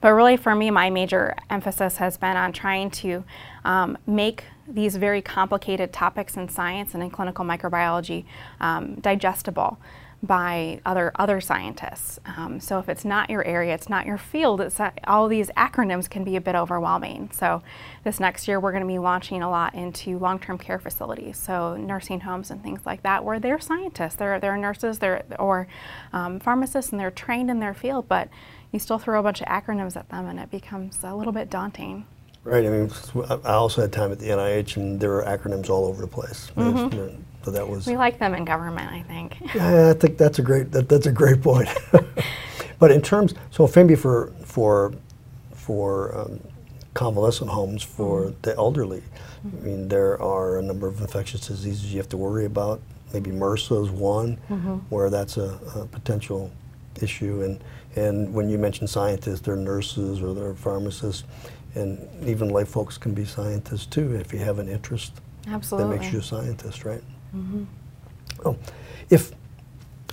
But 0.00 0.10
really, 0.10 0.36
for 0.36 0.54
me, 0.54 0.70
my 0.70 0.90
major 0.90 1.34
emphasis 1.48 1.96
has 1.96 2.18
been 2.18 2.36
on 2.36 2.52
trying 2.52 2.90
to 2.90 3.24
um, 3.64 3.96
make 4.06 4.44
these 4.68 4.96
very 4.96 5.22
complicated 5.22 5.92
topics 5.92 6.36
in 6.36 6.48
science 6.48 6.92
and 6.94 7.02
in 7.02 7.10
clinical 7.10 7.44
microbiology 7.44 8.24
um, 8.60 8.96
digestible 8.96 9.78
by 10.26 10.80
other 10.84 11.12
other 11.16 11.40
scientists. 11.40 12.18
Um, 12.36 12.60
so 12.60 12.78
if 12.78 12.88
it's 12.88 13.04
not 13.04 13.30
your 13.30 13.44
area, 13.44 13.74
it's 13.74 13.88
not 13.88 14.06
your 14.06 14.18
field, 14.18 14.60
it's 14.60 14.78
uh, 14.78 14.90
all 15.06 15.28
these 15.28 15.48
acronyms 15.56 16.10
can 16.10 16.24
be 16.24 16.36
a 16.36 16.40
bit 16.40 16.54
overwhelming. 16.54 17.30
So 17.32 17.62
this 18.04 18.20
next 18.20 18.46
year 18.48 18.60
we're 18.60 18.72
going 18.72 18.82
to 18.82 18.88
be 18.88 18.98
launching 18.98 19.42
a 19.42 19.50
lot 19.50 19.74
into 19.74 20.18
long-term 20.18 20.58
care 20.58 20.78
facilities, 20.78 21.38
so 21.38 21.76
nursing 21.76 22.20
homes 22.20 22.50
and 22.50 22.62
things 22.62 22.80
like 22.84 23.02
that, 23.02 23.24
where 23.24 23.40
they're 23.40 23.60
scientists, 23.60 24.16
they're 24.16 24.38
they're 24.40 24.56
nurses, 24.56 24.98
they're 24.98 25.24
or 25.38 25.68
um, 26.12 26.40
pharmacists, 26.40 26.90
and 26.90 27.00
they're 27.00 27.10
trained 27.10 27.50
in 27.50 27.60
their 27.60 27.74
field, 27.74 28.08
but 28.08 28.28
you 28.72 28.78
still 28.78 28.98
throw 28.98 29.20
a 29.20 29.22
bunch 29.22 29.40
of 29.40 29.46
acronyms 29.46 29.96
at 29.96 30.08
them, 30.08 30.26
and 30.26 30.38
it 30.38 30.50
becomes 30.50 30.98
a 31.02 31.14
little 31.14 31.32
bit 31.32 31.48
daunting. 31.48 32.06
Right. 32.44 32.64
I 32.64 32.68
mean, 32.68 32.90
I 33.44 33.54
also 33.54 33.80
had 33.80 33.92
time 33.92 34.12
at 34.12 34.20
the 34.20 34.28
NIH, 34.28 34.76
and 34.76 35.00
there 35.00 35.10
were 35.10 35.24
acronyms 35.24 35.68
all 35.68 35.84
over 35.84 36.00
the 36.00 36.08
place. 36.08 36.52
Mm-hmm. 36.56 37.22
So 37.46 37.52
that 37.52 37.68
was. 37.68 37.86
We 37.86 37.96
like 37.96 38.18
them 38.18 38.34
in 38.34 38.44
government, 38.44 38.90
I 38.90 39.02
think. 39.02 39.36
Yeah, 39.54 39.90
I 39.90 39.92
think 39.92 40.18
that's 40.18 40.40
a 40.40 40.42
great 40.42 40.72
that, 40.72 40.88
that's 40.88 41.06
a 41.06 41.12
great 41.12 41.42
point. 41.42 41.68
but 42.80 42.90
in 42.90 43.00
terms, 43.00 43.34
so 43.52 43.70
maybe 43.76 43.94
for 43.94 44.32
for 44.42 44.92
for 45.54 46.18
um, 46.18 46.40
convalescent 46.94 47.48
homes 47.48 47.84
for 47.84 48.22
mm-hmm. 48.22 48.40
the 48.42 48.56
elderly, 48.56 49.04
mm-hmm. 49.46 49.58
I 49.58 49.60
mean, 49.60 49.88
there 49.88 50.20
are 50.20 50.58
a 50.58 50.62
number 50.62 50.88
of 50.88 51.00
infectious 51.00 51.46
diseases 51.46 51.92
you 51.92 51.98
have 51.98 52.08
to 52.08 52.16
worry 52.16 52.46
about. 52.46 52.80
Maybe 53.12 53.30
MRSA 53.30 53.84
is 53.84 53.90
one, 53.92 54.38
mm-hmm. 54.50 54.78
where 54.90 55.08
that's 55.08 55.36
a, 55.36 55.56
a 55.76 55.86
potential 55.86 56.50
issue. 57.00 57.42
And 57.44 57.62
and 57.94 58.34
when 58.34 58.50
you 58.50 58.58
mention 58.58 58.88
scientists, 58.88 59.42
they're 59.42 59.54
nurses 59.54 60.20
or 60.20 60.34
they're 60.34 60.54
pharmacists 60.54 61.22
and 61.76 62.08
even 62.26 62.48
lay 62.48 62.64
folks 62.64 62.98
can 62.98 63.14
be 63.14 63.24
scientists 63.24 63.86
too 63.86 64.16
if 64.16 64.32
you 64.32 64.40
have 64.40 64.58
an 64.58 64.68
interest 64.68 65.12
Absolutely. 65.46 65.96
that 65.96 66.02
makes 66.02 66.12
you 66.12 66.18
a 66.18 66.22
scientist, 66.24 66.84
right? 66.84 67.04
Mm-hmm. 67.34 67.64
Well, 68.44 68.58
if 69.10 69.32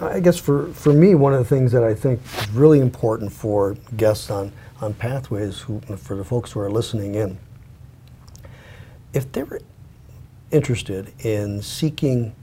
I 0.02 0.19
guess 0.19 0.38
for, 0.38 0.67
for 0.73 0.93
me, 0.93 1.15
one 1.15 1.34
of 1.34 1.39
the 1.39 1.45
things 1.45 1.71
that 1.71 1.84
I 1.84 1.93
think 1.93 2.19
is 2.39 2.49
really 2.49 2.80
important 2.80 3.32
for 3.32 3.76
guests 3.95 4.30
on, 4.30 4.52
on 4.82 4.93
Pathways, 4.93 5.60
who, 5.60 5.80
for 5.97 6.15
the 6.15 6.23
folks 6.23 6.52
who 6.52 6.60
are 6.60 6.71
listening 6.71 7.15
in, 7.15 7.38
if 9.13 9.32
they're 9.32 9.60
interested 10.52 11.13
in 11.26 11.62
seeking 11.62 12.36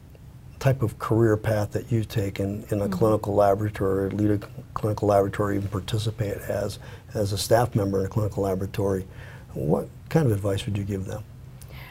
type 0.61 0.83
of 0.83 0.99
career 0.99 1.37
path 1.37 1.73
that 1.73 1.91
you've 1.91 2.09
taken 2.09 2.65
in 2.71 2.81
a 2.81 2.85
mm-hmm. 2.85 2.93
clinical 2.93 3.35
laboratory, 3.35 4.11
lead 4.11 4.31
a 4.31 4.39
clinical 4.75 5.09
laboratory, 5.09 5.57
even 5.57 5.69
participate 5.69 6.37
as 6.37 6.79
as 7.15 7.33
a 7.33 7.39
staff 7.39 7.75
member 7.75 8.01
in 8.01 8.07
a 8.07 8.09
clinical 8.09 8.45
laboratory, 8.45 9.07
what 9.55 9.89
kind 10.09 10.27
of 10.27 10.33
advice 10.33 10.65
would 10.67 10.77
you 10.77 10.85
give 10.85 11.07
them? 11.07 11.25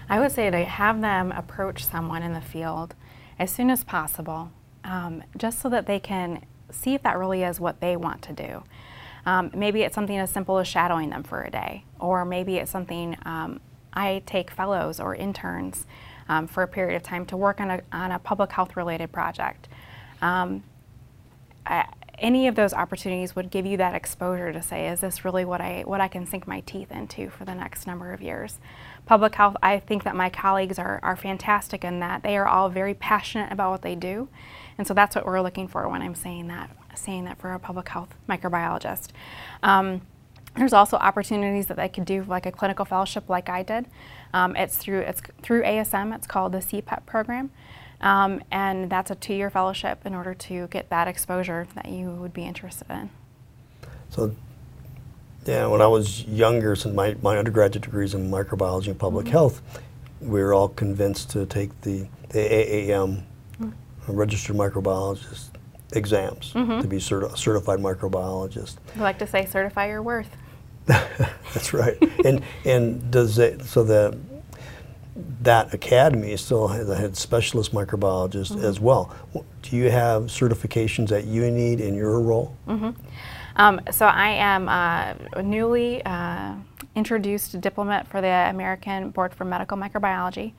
I 0.09 0.19
would 0.19 0.31
say 0.31 0.49
to 0.49 0.65
have 0.65 1.01
them 1.01 1.31
approach 1.31 1.85
someone 1.85 2.23
in 2.23 2.33
the 2.33 2.41
field 2.41 2.95
as 3.37 3.51
soon 3.51 3.69
as 3.69 3.83
possible, 3.83 4.51
um, 4.83 5.23
just 5.37 5.59
so 5.59 5.69
that 5.69 5.85
they 5.85 5.99
can 5.99 6.43
see 6.71 6.95
if 6.95 7.03
that 7.03 7.17
really 7.17 7.43
is 7.43 7.59
what 7.59 7.79
they 7.79 7.95
want 7.95 8.21
to 8.23 8.33
do. 8.33 8.63
Um, 9.25 9.51
maybe 9.53 9.83
it's 9.83 9.93
something 9.93 10.17
as 10.17 10.31
simple 10.31 10.57
as 10.57 10.67
shadowing 10.67 11.09
them 11.09 11.23
for 11.23 11.43
a 11.43 11.51
day, 11.51 11.85
or 11.99 12.25
maybe 12.25 12.57
it's 12.57 12.71
something 12.71 13.17
um, 13.23 13.59
I 13.93 14.23
take 14.25 14.49
fellows 14.49 14.99
or 14.99 15.15
interns 15.15 15.85
um, 16.27 16.47
for 16.47 16.63
a 16.63 16.67
period 16.67 16.95
of 16.95 17.03
time 17.03 17.25
to 17.27 17.37
work 17.37 17.59
on 17.59 17.69
a, 17.69 17.81
on 17.91 18.11
a 18.11 18.19
public 18.19 18.51
health 18.51 18.75
related 18.77 19.11
project. 19.11 19.67
Um, 20.21 20.63
I, 21.65 21.85
any 22.17 22.47
of 22.47 22.55
those 22.55 22.73
opportunities 22.73 23.35
would 23.35 23.49
give 23.49 23.65
you 23.65 23.77
that 23.77 23.95
exposure 23.95 24.51
to 24.51 24.61
say, 24.61 24.87
is 24.89 24.99
this 24.99 25.23
really 25.23 25.45
what 25.45 25.61
I 25.61 25.83
what 25.85 26.01
I 26.01 26.07
can 26.07 26.25
sink 26.25 26.47
my 26.47 26.59
teeth 26.61 26.91
into 26.91 27.29
for 27.29 27.45
the 27.45 27.55
next 27.55 27.87
number 27.87 28.13
of 28.13 28.21
years? 28.21 28.59
Public 29.09 29.33
health, 29.33 29.57
I 29.63 29.79
think 29.79 30.03
that 30.03 30.15
my 30.15 30.29
colleagues 30.29 30.77
are, 30.77 30.99
are 31.01 31.15
fantastic 31.15 31.83
in 31.83 31.99
that 31.99 32.21
they 32.21 32.37
are 32.37 32.45
all 32.45 32.69
very 32.69 32.93
passionate 32.93 33.51
about 33.51 33.71
what 33.71 33.81
they 33.81 33.95
do. 33.95 34.29
And 34.77 34.85
so 34.85 34.93
that's 34.93 35.15
what 35.15 35.25
we're 35.25 35.41
looking 35.41 35.67
for 35.67 35.89
when 35.89 36.03
I'm 36.03 36.13
saying 36.13 36.45
that, 36.49 36.69
saying 36.93 37.25
that 37.25 37.39
for 37.39 37.51
a 37.51 37.57
public 37.57 37.89
health 37.89 38.09
microbiologist. 38.29 39.07
Um, 39.63 40.01
there's 40.55 40.73
also 40.73 40.95
opportunities 40.97 41.65
that 41.65 41.77
they 41.77 41.89
could 41.89 42.05
do 42.05 42.23
like 42.23 42.45
a 42.45 42.51
clinical 42.51 42.85
fellowship 42.85 43.27
like 43.29 43.49
I 43.49 43.63
did. 43.63 43.87
Um, 44.31 44.55
it's 44.55 44.77
through 44.77 44.99
it's 44.99 45.23
through 45.41 45.63
ASM. 45.63 46.13
It's 46.13 46.27
called 46.27 46.51
the 46.51 46.59
CPEP 46.59 47.07
program, 47.07 47.49
um, 48.01 48.43
and 48.51 48.91
that's 48.91 49.09
a 49.09 49.15
two-year 49.15 49.49
fellowship 49.49 50.05
in 50.05 50.13
order 50.13 50.35
to 50.35 50.67
get 50.67 50.91
that 50.91 51.07
exposure 51.07 51.65
that 51.73 51.87
you 51.87 52.11
would 52.11 52.31
be 52.31 52.43
interested 52.43 52.91
in. 52.91 53.09
So, 54.11 54.35
yeah, 55.45 55.65
when 55.67 55.81
I 55.81 55.87
was 55.87 56.23
younger, 56.25 56.75
since 56.75 56.93
my, 56.93 57.15
my 57.21 57.37
undergraduate 57.37 57.83
degrees 57.83 58.13
in 58.13 58.29
microbiology 58.29 58.87
and 58.87 58.99
public 58.99 59.25
mm-hmm. 59.25 59.33
health, 59.33 59.61
we 60.21 60.41
were 60.41 60.53
all 60.53 60.69
convinced 60.69 61.29
to 61.31 61.45
take 61.45 61.81
the, 61.81 62.07
the 62.29 62.39
AAM, 62.39 63.23
mm. 63.59 63.73
registered 64.07 64.55
microbiologist 64.55 65.49
exams 65.93 66.53
mm-hmm. 66.53 66.81
to 66.81 66.87
be 66.87 66.97
certi- 66.97 67.35
certified 67.37 67.79
microbiologist. 67.79 68.75
I 68.95 68.99
like 68.99 69.19
to 69.19 69.27
say, 69.27 69.45
certify 69.45 69.87
your 69.87 70.01
worth. 70.01 70.29
That's 70.85 71.73
right. 71.73 71.97
and 72.25 72.41
and 72.65 73.11
does 73.11 73.37
it 73.37 73.63
so 73.63 73.83
the 73.83 74.17
that 75.41 75.73
academy 75.73 76.35
still 76.37 76.67
has 76.67 76.87
had 76.87 77.15
specialist 77.15 77.73
microbiologists 77.73 78.51
mm-hmm. 78.51 78.65
as 78.65 78.79
well. 78.79 79.15
Do 79.61 79.75
you 79.75 79.91
have 79.91 80.23
certifications 80.23 81.09
that 81.09 81.25
you 81.25 81.49
need 81.51 81.79
in 81.79 81.93
your 81.95 82.19
role? 82.21 82.55
Um, 83.59 83.81
so 83.91 84.05
I 84.05 84.29
am 84.29 84.69
uh, 84.69 85.41
newly 85.41 86.01
uh, 86.05 86.55
introduced 86.95 87.59
diplomat 87.59 88.07
for 88.07 88.21
the 88.21 88.49
American 88.49 89.09
Board 89.09 89.33
for 89.33 89.43
Medical 89.43 89.77
Microbiology. 89.77 90.53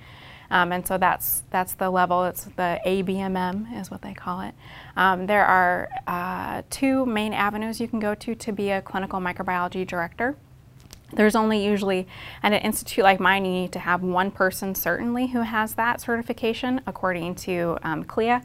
Um, 0.51 0.71
and 0.71 0.87
so 0.87 0.99
that's 0.99 1.43
that's 1.49 1.73
the 1.75 1.89
level. 1.89 2.25
It's 2.25 2.45
the 2.45 2.79
ABMM 2.85 3.81
is 3.81 3.91
what 3.91 4.03
they 4.03 4.13
call 4.13 4.43
it. 4.43 4.55
Um, 4.97 5.27
there 5.27 5.47
are 5.47 5.89
uh, 6.07 6.63
two 6.69 7.07
main 7.07 7.33
avenues 7.33 7.81
you 7.81 7.89
can 7.89 8.01
go 8.01 8.15
to 8.17 8.35
to 8.35 8.53
be 8.53 8.69
a 8.71 8.83
clinical 8.83 9.19
microbiology 9.19 9.87
director. 9.87 10.37
There's 11.15 11.35
only 11.35 11.65
usually 11.65 12.07
at 12.43 12.53
an 12.53 12.61
institute 12.61 13.03
like 13.03 13.19
mine, 13.19 13.47
you 13.47 13.53
need 13.53 13.73
to 13.73 13.79
have 13.79 14.03
one 14.03 14.31
person 14.31 14.75
certainly 14.75 15.29
who 15.29 15.41
has 15.41 15.75
that 15.75 16.03
certification 16.03 16.83
according 16.87 17.37
to 17.37 17.79
um, 17.83 18.05
CLIA. 18.05 18.43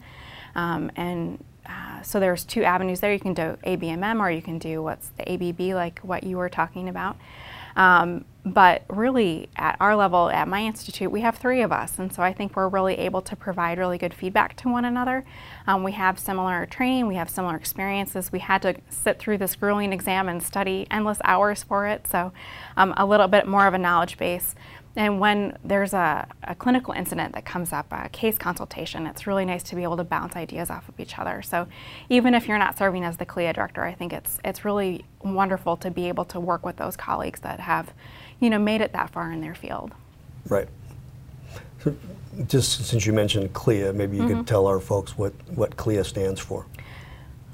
Um, 0.54 0.90
and 0.96 1.44
uh, 1.68 2.02
so 2.02 2.20
there's 2.20 2.44
two 2.44 2.62
avenues 2.62 3.00
there. 3.00 3.12
You 3.12 3.20
can 3.20 3.34
do 3.34 3.56
ABMM 3.66 4.20
or 4.20 4.30
you 4.30 4.42
can 4.42 4.58
do 4.58 4.82
what's 4.82 5.10
the 5.16 5.32
ABB, 5.32 5.74
like 5.74 5.98
what 6.00 6.24
you 6.24 6.36
were 6.36 6.48
talking 6.48 6.88
about. 6.88 7.16
Um, 7.76 8.24
but 8.46 8.84
really, 8.88 9.48
at 9.56 9.76
our 9.80 9.96
level, 9.96 10.30
at 10.30 10.46
my 10.46 10.62
institute, 10.62 11.10
we 11.10 11.20
have 11.22 11.36
three 11.36 11.62
of 11.62 11.72
us, 11.72 11.98
and 11.98 12.12
so 12.12 12.22
I 12.22 12.32
think 12.32 12.54
we're 12.54 12.68
really 12.68 12.94
able 12.96 13.20
to 13.22 13.34
provide 13.34 13.76
really 13.76 13.98
good 13.98 14.14
feedback 14.14 14.56
to 14.58 14.68
one 14.68 14.84
another. 14.84 15.24
Um, 15.66 15.82
we 15.82 15.92
have 15.92 16.16
similar 16.18 16.64
training, 16.64 17.08
we 17.08 17.16
have 17.16 17.28
similar 17.28 17.56
experiences. 17.56 18.30
We 18.30 18.38
had 18.38 18.62
to 18.62 18.76
sit 18.88 19.18
through 19.18 19.38
this 19.38 19.56
grueling 19.56 19.92
exam 19.92 20.28
and 20.28 20.40
study 20.40 20.86
endless 20.92 21.18
hours 21.24 21.64
for 21.64 21.88
it, 21.88 22.06
so 22.06 22.32
um, 22.76 22.94
a 22.96 23.04
little 23.04 23.26
bit 23.26 23.48
more 23.48 23.66
of 23.66 23.74
a 23.74 23.78
knowledge 23.78 24.16
base. 24.16 24.54
And 24.96 25.20
when 25.20 25.58
there's 25.62 25.92
a, 25.92 26.26
a, 26.42 26.54
clinical 26.54 26.94
incident 26.94 27.34
that 27.34 27.44
comes 27.44 27.70
up, 27.70 27.86
a 27.90 28.08
case 28.08 28.38
consultation, 28.38 29.06
it's 29.06 29.26
really 29.26 29.44
nice 29.44 29.62
to 29.64 29.76
be 29.76 29.82
able 29.82 29.98
to 29.98 30.04
bounce 30.04 30.34
ideas 30.36 30.70
off 30.70 30.88
of 30.88 30.98
each 30.98 31.18
other. 31.18 31.42
So 31.42 31.68
even 32.08 32.32
if 32.32 32.48
you're 32.48 32.56
not 32.56 32.78
serving 32.78 33.04
as 33.04 33.18
the 33.18 33.26
CLIA 33.26 33.52
director, 33.52 33.84
I 33.84 33.92
think 33.92 34.14
it's 34.14 34.38
it's 34.42 34.64
really 34.64 35.04
wonderful 35.22 35.76
to 35.78 35.90
be 35.90 36.08
able 36.08 36.24
to 36.26 36.40
work 36.40 36.64
with 36.64 36.76
those 36.76 36.96
colleagues 36.96 37.40
that 37.40 37.60
have, 37.60 37.92
you 38.40 38.48
know, 38.48 38.58
made 38.58 38.80
it 38.80 38.94
that 38.94 39.10
far 39.10 39.30
in 39.30 39.42
their 39.42 39.54
field. 39.54 39.92
Right. 40.48 40.68
So 41.84 41.94
just 42.46 42.86
since 42.86 43.04
you 43.04 43.12
mentioned 43.12 43.52
CLIA, 43.52 43.92
maybe 43.92 44.16
you 44.16 44.22
mm-hmm. 44.22 44.38
could 44.38 44.46
tell 44.46 44.66
our 44.66 44.80
folks 44.80 45.18
what, 45.18 45.34
what 45.54 45.76
CLIA 45.76 46.04
stands 46.04 46.40
for. 46.40 46.64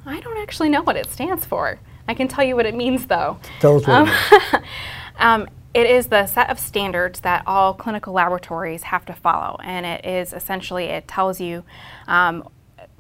I 0.07 0.21
don't 0.21 0.39
actually 0.39 0.69
know 0.69 0.83
what 0.83 0.97
it 0.97 1.07
stands 1.07 1.45
for. 1.45 1.79
I 2.07 2.15
can 2.15 2.29
tell 2.29 2.45
you 2.45 2.55
what 2.55 2.67
it 2.67 2.75
means 2.75 3.07
though. 3.07 3.39
Tell 3.61 3.77
us 3.77 3.87
what 3.87 3.97
um, 3.97 4.09
it 4.09 4.53
means. 4.53 4.65
um, 5.19 5.49
it 5.75 5.87
is 5.87 6.09
the 6.09 6.27
set 6.27 6.51
of 6.51 6.59
standards 6.59 7.21
that 7.21 7.43
all 7.47 7.73
clinical 7.75 8.13
laboratories 8.13 8.85
have 8.85 9.05
to 9.07 9.15
follow, 9.15 9.59
and 9.63 9.87
it 9.87 10.05
is 10.05 10.33
essentially, 10.33 10.85
it 10.87 11.09
tells 11.09 11.41
you 11.41 11.65
um, 12.07 12.49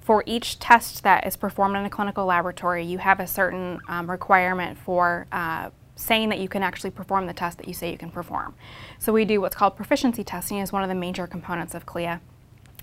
for 0.01 0.25
each 0.27 0.59
test 0.59 1.03
that 1.05 1.27
is 1.27 1.37
performed 1.37 1.77
in 1.77 1.85
a 1.85 1.91
clinical 1.91 2.25
laboratory, 2.27 2.85
you 2.85 2.99
have 2.99 3.21
a 3.21 3.27
certain 3.27 3.81
um, 3.89 4.11
requirement 4.11 4.77
for 4.79 5.27
uh, 5.31 5.71
saying 5.95 6.29
that 6.31 6.41
you 6.41 6.49
can 6.49 6.63
actually 6.63 6.91
perform 6.91 7.27
the 7.27 7.33
test 7.33 7.59
that 7.59 7.69
you 7.69 7.75
say 7.75 7.91
you 7.91 7.99
can 7.99 8.11
perform. 8.11 8.55
So 8.99 9.13
we 9.13 9.25
do 9.25 9.41
what's 9.41 9.55
called 9.55 9.77
proficiency 9.77 10.25
testing 10.25 10.61
as 10.61 10.73
one 10.73 10.83
of 10.83 10.89
the 10.89 10.95
major 10.95 11.27
components 11.27 11.75
of 11.75 11.87
CLIA. 11.87 12.21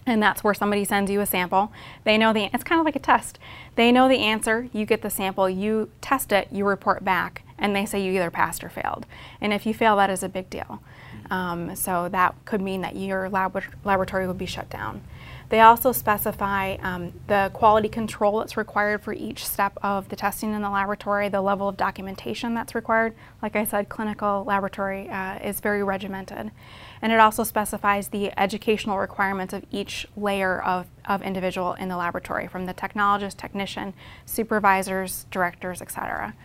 And 0.06 0.24
that's 0.24 0.44
where 0.44 0.54
somebody 0.54 0.86
sends 0.86 1.12
you 1.12 1.20
a 1.20 1.26
sample. 1.26 1.72
They 2.04 2.18
know 2.18 2.32
the, 2.32 2.50
it's 2.54 2.64
kind 2.64 2.80
of 2.80 2.86
like 2.86 2.96
a 2.96 3.00
test. 3.00 3.38
They 3.76 3.92
know 3.92 4.08
the 4.08 4.20
answer, 4.20 4.70
you 4.72 4.86
get 4.86 5.02
the 5.02 5.10
sample, 5.10 5.50
you 5.50 5.92
test 6.00 6.32
it, 6.32 6.48
you 6.52 6.66
report 6.66 7.04
back, 7.04 7.44
and 7.60 7.76
they 7.76 7.86
say 7.86 8.02
you 8.02 8.14
either 8.14 8.32
passed 8.32 8.64
or 8.64 8.70
failed. 8.70 9.06
And 9.42 9.54
if 9.54 9.66
you 9.66 9.74
fail, 9.74 9.96
that 9.98 10.10
is 10.10 10.24
a 10.24 10.30
big 10.30 10.50
deal. 10.50 10.82
Um, 11.30 11.76
so 11.76 12.10
that 12.10 12.34
could 12.46 12.62
mean 12.62 12.82
that 12.82 12.96
your 12.96 13.30
lab- 13.30 13.64
laboratory 13.84 14.28
would 14.28 14.38
be 14.38 14.46
shut 14.46 14.70
down. 14.70 15.02
They 15.50 15.62
also 15.62 15.92
specify 15.92 16.76
um, 16.76 17.12
the 17.26 17.50
quality 17.54 17.90
control 17.90 18.40
that's 18.40 18.56
required 18.56 19.02
for 19.02 19.14
each 19.14 19.48
step 19.48 19.78
of 19.82 20.10
the 20.10 20.16
testing 20.16 20.54
in 20.54 20.62
the 20.62 20.70
laboratory, 20.70 21.28
the 21.28 21.42
level 21.42 21.68
of 21.68 21.76
documentation 21.76 22.54
that's 22.54 22.76
required. 22.76 23.16
Like 23.42 23.56
I 23.56 23.66
said, 23.66 23.90
clinical 23.90 24.44
laboratory 24.46 25.10
uh, 25.10 25.40
is 25.40 25.60
very 25.60 25.84
regimented. 25.84 26.52
And 27.02 27.12
it 27.12 27.20
also 27.20 27.44
specifies 27.44 28.10
the 28.10 28.32
educational 28.40 29.00
requirements 29.00 29.54
of 29.54 29.66
each 29.72 30.06
layer 30.16 30.62
of, 30.62 30.86
of 31.06 31.24
individual 31.24 31.74
in 31.74 31.90
the 31.90 31.98
laboratory, 31.98 32.48
from 32.48 32.68
the 32.68 32.74
technologist, 32.74 33.38
technician, 33.38 33.96
supervisors, 34.26 35.26
directors, 35.32 35.82
etc. 35.82 36.36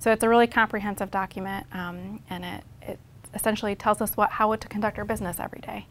So 0.00 0.10
it's 0.10 0.24
a 0.24 0.28
really 0.30 0.46
comprehensive 0.46 1.10
document, 1.10 1.66
um, 1.72 2.20
and 2.30 2.42
it, 2.42 2.64
it 2.80 2.98
essentially 3.34 3.74
tells 3.74 4.00
us 4.00 4.16
what, 4.16 4.30
how 4.30 4.54
to 4.54 4.68
conduct 4.68 4.98
our 4.98 5.04
business 5.04 5.38
every 5.38 5.60
day. 5.60 5.86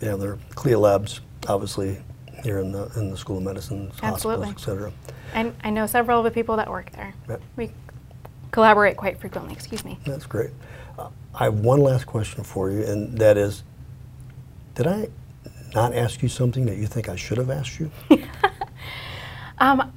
Yeah, 0.00 0.14
there 0.14 0.30
are 0.30 0.38
CLIA 0.54 0.78
labs, 0.78 1.20
obviously, 1.48 1.98
here 2.44 2.60
in 2.60 2.70
the 2.70 2.90
in 2.96 3.10
the 3.10 3.16
School 3.16 3.38
of 3.38 3.42
Medicine, 3.42 3.90
hospitals, 4.00 4.46
et 4.48 4.60
cetera. 4.60 4.92
And 5.34 5.54
I 5.64 5.70
know 5.70 5.86
several 5.86 6.18
of 6.18 6.24
the 6.24 6.30
people 6.30 6.56
that 6.56 6.70
work 6.70 6.92
there. 6.92 7.14
Yep. 7.28 7.42
We 7.56 7.70
collaborate 8.52 8.96
quite 8.96 9.18
frequently. 9.18 9.52
Excuse 9.52 9.84
me. 9.84 9.98
That's 10.06 10.24
great. 10.24 10.50
Uh, 10.96 11.08
I 11.34 11.44
have 11.44 11.54
one 11.54 11.80
last 11.80 12.06
question 12.06 12.44
for 12.44 12.70
you, 12.70 12.84
and 12.84 13.18
that 13.18 13.36
is, 13.36 13.64
did 14.76 14.86
I 14.86 15.08
not 15.74 15.94
ask 15.94 16.22
you 16.22 16.28
something 16.28 16.64
that 16.66 16.76
you 16.76 16.86
think 16.86 17.08
I 17.08 17.16
should 17.16 17.38
have 17.38 17.50
asked 17.50 17.80
you? 17.80 17.90
um, 19.58 19.92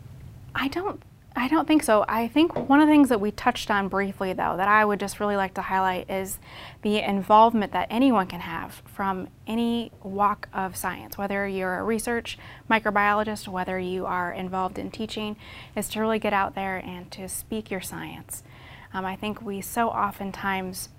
I 0.55 0.67
don't 0.69 1.01
I 1.35 1.47
don't 1.47 1.67
think 1.67 1.83
so. 1.83 2.03
I 2.07 2.27
think 2.27 2.55
one 2.67 2.81
of 2.81 2.87
the 2.87 2.91
things 2.91 3.09
that 3.09 3.21
we 3.21 3.31
touched 3.31 3.69
on 3.69 3.87
briefly, 3.87 4.33
though, 4.33 4.55
that 4.57 4.67
I 4.67 4.83
would 4.83 4.99
just 4.99 5.19
really 5.19 5.35
like 5.35 5.53
to 5.53 5.61
highlight 5.61 6.09
is 6.09 6.39
the 6.81 6.99
involvement 6.99 7.71
that 7.71 7.87
anyone 7.89 8.27
can 8.27 8.41
have 8.41 8.81
from 8.85 9.27
any 9.45 9.91
walk 10.03 10.49
of 10.53 10.75
science, 10.75 11.17
whether 11.17 11.47
you're 11.47 11.79
a 11.79 11.83
research 11.83 12.37
microbiologist, 12.69 13.47
whether 13.47 13.77
you 13.79 14.05
are 14.05 14.33
involved 14.33 14.79
in 14.79 14.89
teaching, 14.89 15.37
is 15.75 15.87
to 15.89 16.01
really 16.01 16.19
get 16.19 16.33
out 16.33 16.55
there 16.55 16.77
and 16.77 17.11
to 17.11 17.29
speak 17.29 17.69
your 17.69 17.81
science. 17.81 18.43
Um, 18.91 19.05
I 19.05 19.15
think 19.15 19.41
we 19.41 19.61
so 19.61 19.89
oftentimes 19.89 20.89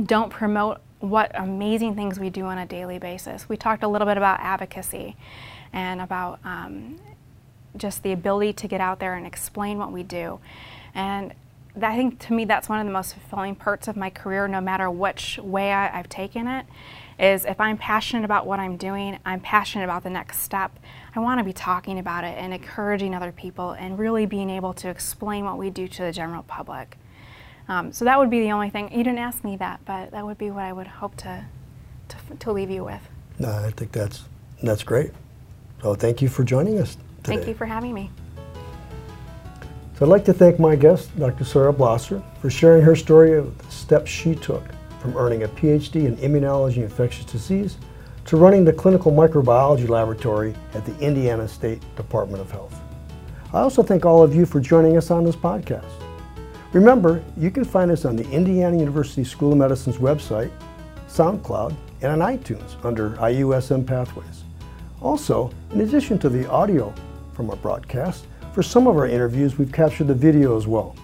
don't 0.00 0.30
promote 0.30 0.80
what 1.00 1.30
amazing 1.34 1.94
things 1.94 2.20
we 2.20 2.28
do 2.28 2.44
on 2.44 2.58
a 2.58 2.66
daily 2.66 2.98
basis. 2.98 3.48
We 3.48 3.56
talked 3.56 3.82
a 3.82 3.88
little 3.88 4.06
bit 4.06 4.16
about 4.16 4.40
advocacy 4.40 5.16
and 5.72 6.00
about 6.00 6.38
um, 6.44 6.98
just 7.76 8.02
the 8.02 8.12
ability 8.12 8.52
to 8.54 8.68
get 8.68 8.80
out 8.80 8.98
there 8.98 9.14
and 9.14 9.26
explain 9.26 9.78
what 9.78 9.92
we 9.92 10.02
do. 10.02 10.40
And 10.94 11.34
I 11.80 11.96
think 11.96 12.18
to 12.26 12.32
me 12.32 12.44
that's 12.44 12.68
one 12.68 12.80
of 12.80 12.86
the 12.86 12.92
most 12.92 13.14
fulfilling 13.14 13.54
parts 13.54 13.88
of 13.88 13.96
my 13.96 14.10
career, 14.10 14.48
no 14.48 14.60
matter 14.60 14.90
which 14.90 15.38
way 15.38 15.72
I, 15.72 15.88
have 15.88 16.08
taken 16.08 16.46
it, 16.46 16.66
is 17.18 17.44
if 17.44 17.60
I'm 17.60 17.76
passionate 17.76 18.24
about 18.24 18.46
what 18.46 18.58
I'm 18.60 18.76
doing, 18.76 19.18
I'm 19.24 19.40
passionate 19.40 19.84
about 19.84 20.02
the 20.02 20.10
next 20.10 20.40
step, 20.40 20.78
I 21.14 21.20
want 21.20 21.38
to 21.38 21.44
be 21.44 21.52
talking 21.52 21.98
about 21.98 22.24
it 22.24 22.36
and 22.38 22.54
encouraging 22.54 23.14
other 23.14 23.32
people 23.32 23.72
and 23.72 23.98
really 23.98 24.26
being 24.26 24.50
able 24.50 24.72
to 24.74 24.88
explain 24.88 25.44
what 25.44 25.58
we 25.58 25.70
do 25.70 25.88
to 25.88 26.02
the 26.02 26.12
general 26.12 26.42
public. 26.44 26.96
Um, 27.68 27.92
so 27.92 28.04
that 28.04 28.18
would 28.18 28.30
be 28.30 28.40
the 28.40 28.52
only 28.52 28.70
thing. 28.70 28.90
You 28.90 29.04
didn't 29.04 29.18
ask 29.18 29.44
me 29.44 29.56
that, 29.56 29.80
but 29.84 30.10
that 30.12 30.24
would 30.24 30.38
be 30.38 30.50
what 30.50 30.64
I 30.64 30.72
would 30.72 30.86
hope 30.86 31.16
to, 31.18 31.44
to, 32.08 32.36
to 32.38 32.52
leave 32.52 32.70
you 32.70 32.84
with. 32.84 33.02
No, 33.38 33.50
I 33.50 33.70
think 33.70 33.92
that's, 33.92 34.24
that's 34.62 34.82
great. 34.82 35.10
So 35.82 35.94
thank 35.94 36.22
you 36.22 36.28
for 36.28 36.44
joining 36.44 36.78
us 36.78 36.96
today. 37.22 37.36
Thank 37.36 37.48
you 37.48 37.54
for 37.54 37.66
having 37.66 37.94
me. 37.94 38.10
So 39.98 40.06
I'd 40.06 40.10
like 40.10 40.24
to 40.26 40.32
thank 40.32 40.60
my 40.60 40.76
guest, 40.76 41.16
Dr. 41.18 41.44
Sarah 41.44 41.72
Blosser, 41.72 42.22
for 42.40 42.50
sharing 42.50 42.82
her 42.82 42.94
story 42.94 43.36
of 43.36 43.58
the 43.58 43.70
steps 43.70 44.10
she 44.10 44.34
took 44.34 44.62
from 45.00 45.16
earning 45.16 45.42
a 45.42 45.48
PhD 45.48 46.06
in 46.06 46.16
immunology 46.18 46.76
and 46.76 46.84
infectious 46.84 47.24
disease 47.24 47.78
to 48.26 48.36
running 48.36 48.64
the 48.64 48.72
clinical 48.72 49.10
microbiology 49.10 49.88
laboratory 49.88 50.54
at 50.74 50.84
the 50.84 50.96
Indiana 50.98 51.48
State 51.48 51.82
Department 51.96 52.40
of 52.40 52.50
Health. 52.50 52.80
I 53.52 53.60
also 53.60 53.82
thank 53.82 54.04
all 54.04 54.22
of 54.22 54.34
you 54.34 54.44
for 54.44 54.60
joining 54.60 54.96
us 54.96 55.10
on 55.10 55.24
this 55.24 55.34
podcast. 55.34 55.90
Remember, 56.72 57.24
you 57.36 57.50
can 57.50 57.64
find 57.64 57.90
us 57.90 58.04
on 58.04 58.14
the 58.14 58.28
Indiana 58.30 58.78
University 58.78 59.24
School 59.24 59.52
of 59.52 59.58
Medicine's 59.58 59.96
website, 59.96 60.50
SoundCloud, 61.08 61.74
and 62.02 62.22
on 62.22 62.36
iTunes 62.36 62.76
under 62.84 63.10
IUSM 63.16 63.86
Pathways. 63.86 64.44
Also, 65.00 65.50
in 65.72 65.80
addition 65.80 66.18
to 66.18 66.28
the 66.28 66.48
audio 66.50 66.92
from 67.38 67.50
our 67.50 67.56
broadcast. 67.56 68.26
For 68.52 68.64
some 68.64 68.88
of 68.88 68.96
our 68.96 69.06
interviews, 69.06 69.58
we've 69.58 69.70
captured 69.70 70.08
the 70.08 70.14
video 70.14 70.56
as 70.56 70.66
well. 70.66 70.96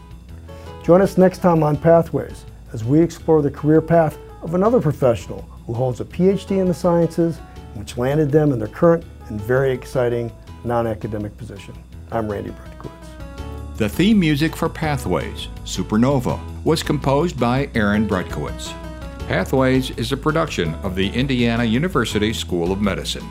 Join 0.83 1.01
us 1.01 1.17
next 1.17 1.39
time 1.39 1.63
on 1.63 1.77
Pathways 1.77 2.45
as 2.73 2.83
we 2.83 3.01
explore 3.01 3.41
the 3.41 3.53
career 3.53 3.81
path 3.81 4.19
of 4.43 4.57
another 4.57 4.81
professional 4.81 5.43
who 5.65 5.73
holds 5.73 6.01
a 6.01 6.05
PhD 6.05 6.59
in 6.61 6.67
the 6.67 6.75
sciences, 6.75 7.39
which 7.75 7.97
landed 7.97 8.33
them 8.33 8.51
in 8.51 8.59
their 8.59 8.67
current 8.67 9.05
and 9.29 9.41
very 9.41 9.71
exciting 9.71 10.33
non-academic 10.65 11.37
position. 11.37 11.73
I'm 12.11 12.29
Randy 12.29 12.51
Brutkiewicz. 12.51 13.77
The 13.77 13.89
theme 13.89 14.19
music 14.19 14.57
for 14.57 14.69
Pathways, 14.69 15.47
Supernova, 15.65 16.41
was 16.65 16.83
composed 16.83 17.39
by 17.39 17.71
Aaron 17.77 18.09
Brutkiewicz. 18.09 18.75
Pathways 19.29 19.91
is 19.93 20.11
a 20.11 20.17
production 20.17 20.75
of 20.83 20.97
the 20.97 21.11
Indiana 21.11 21.63
University 21.63 22.33
School 22.33 22.73
of 22.73 22.81
Medicine. 22.81 23.29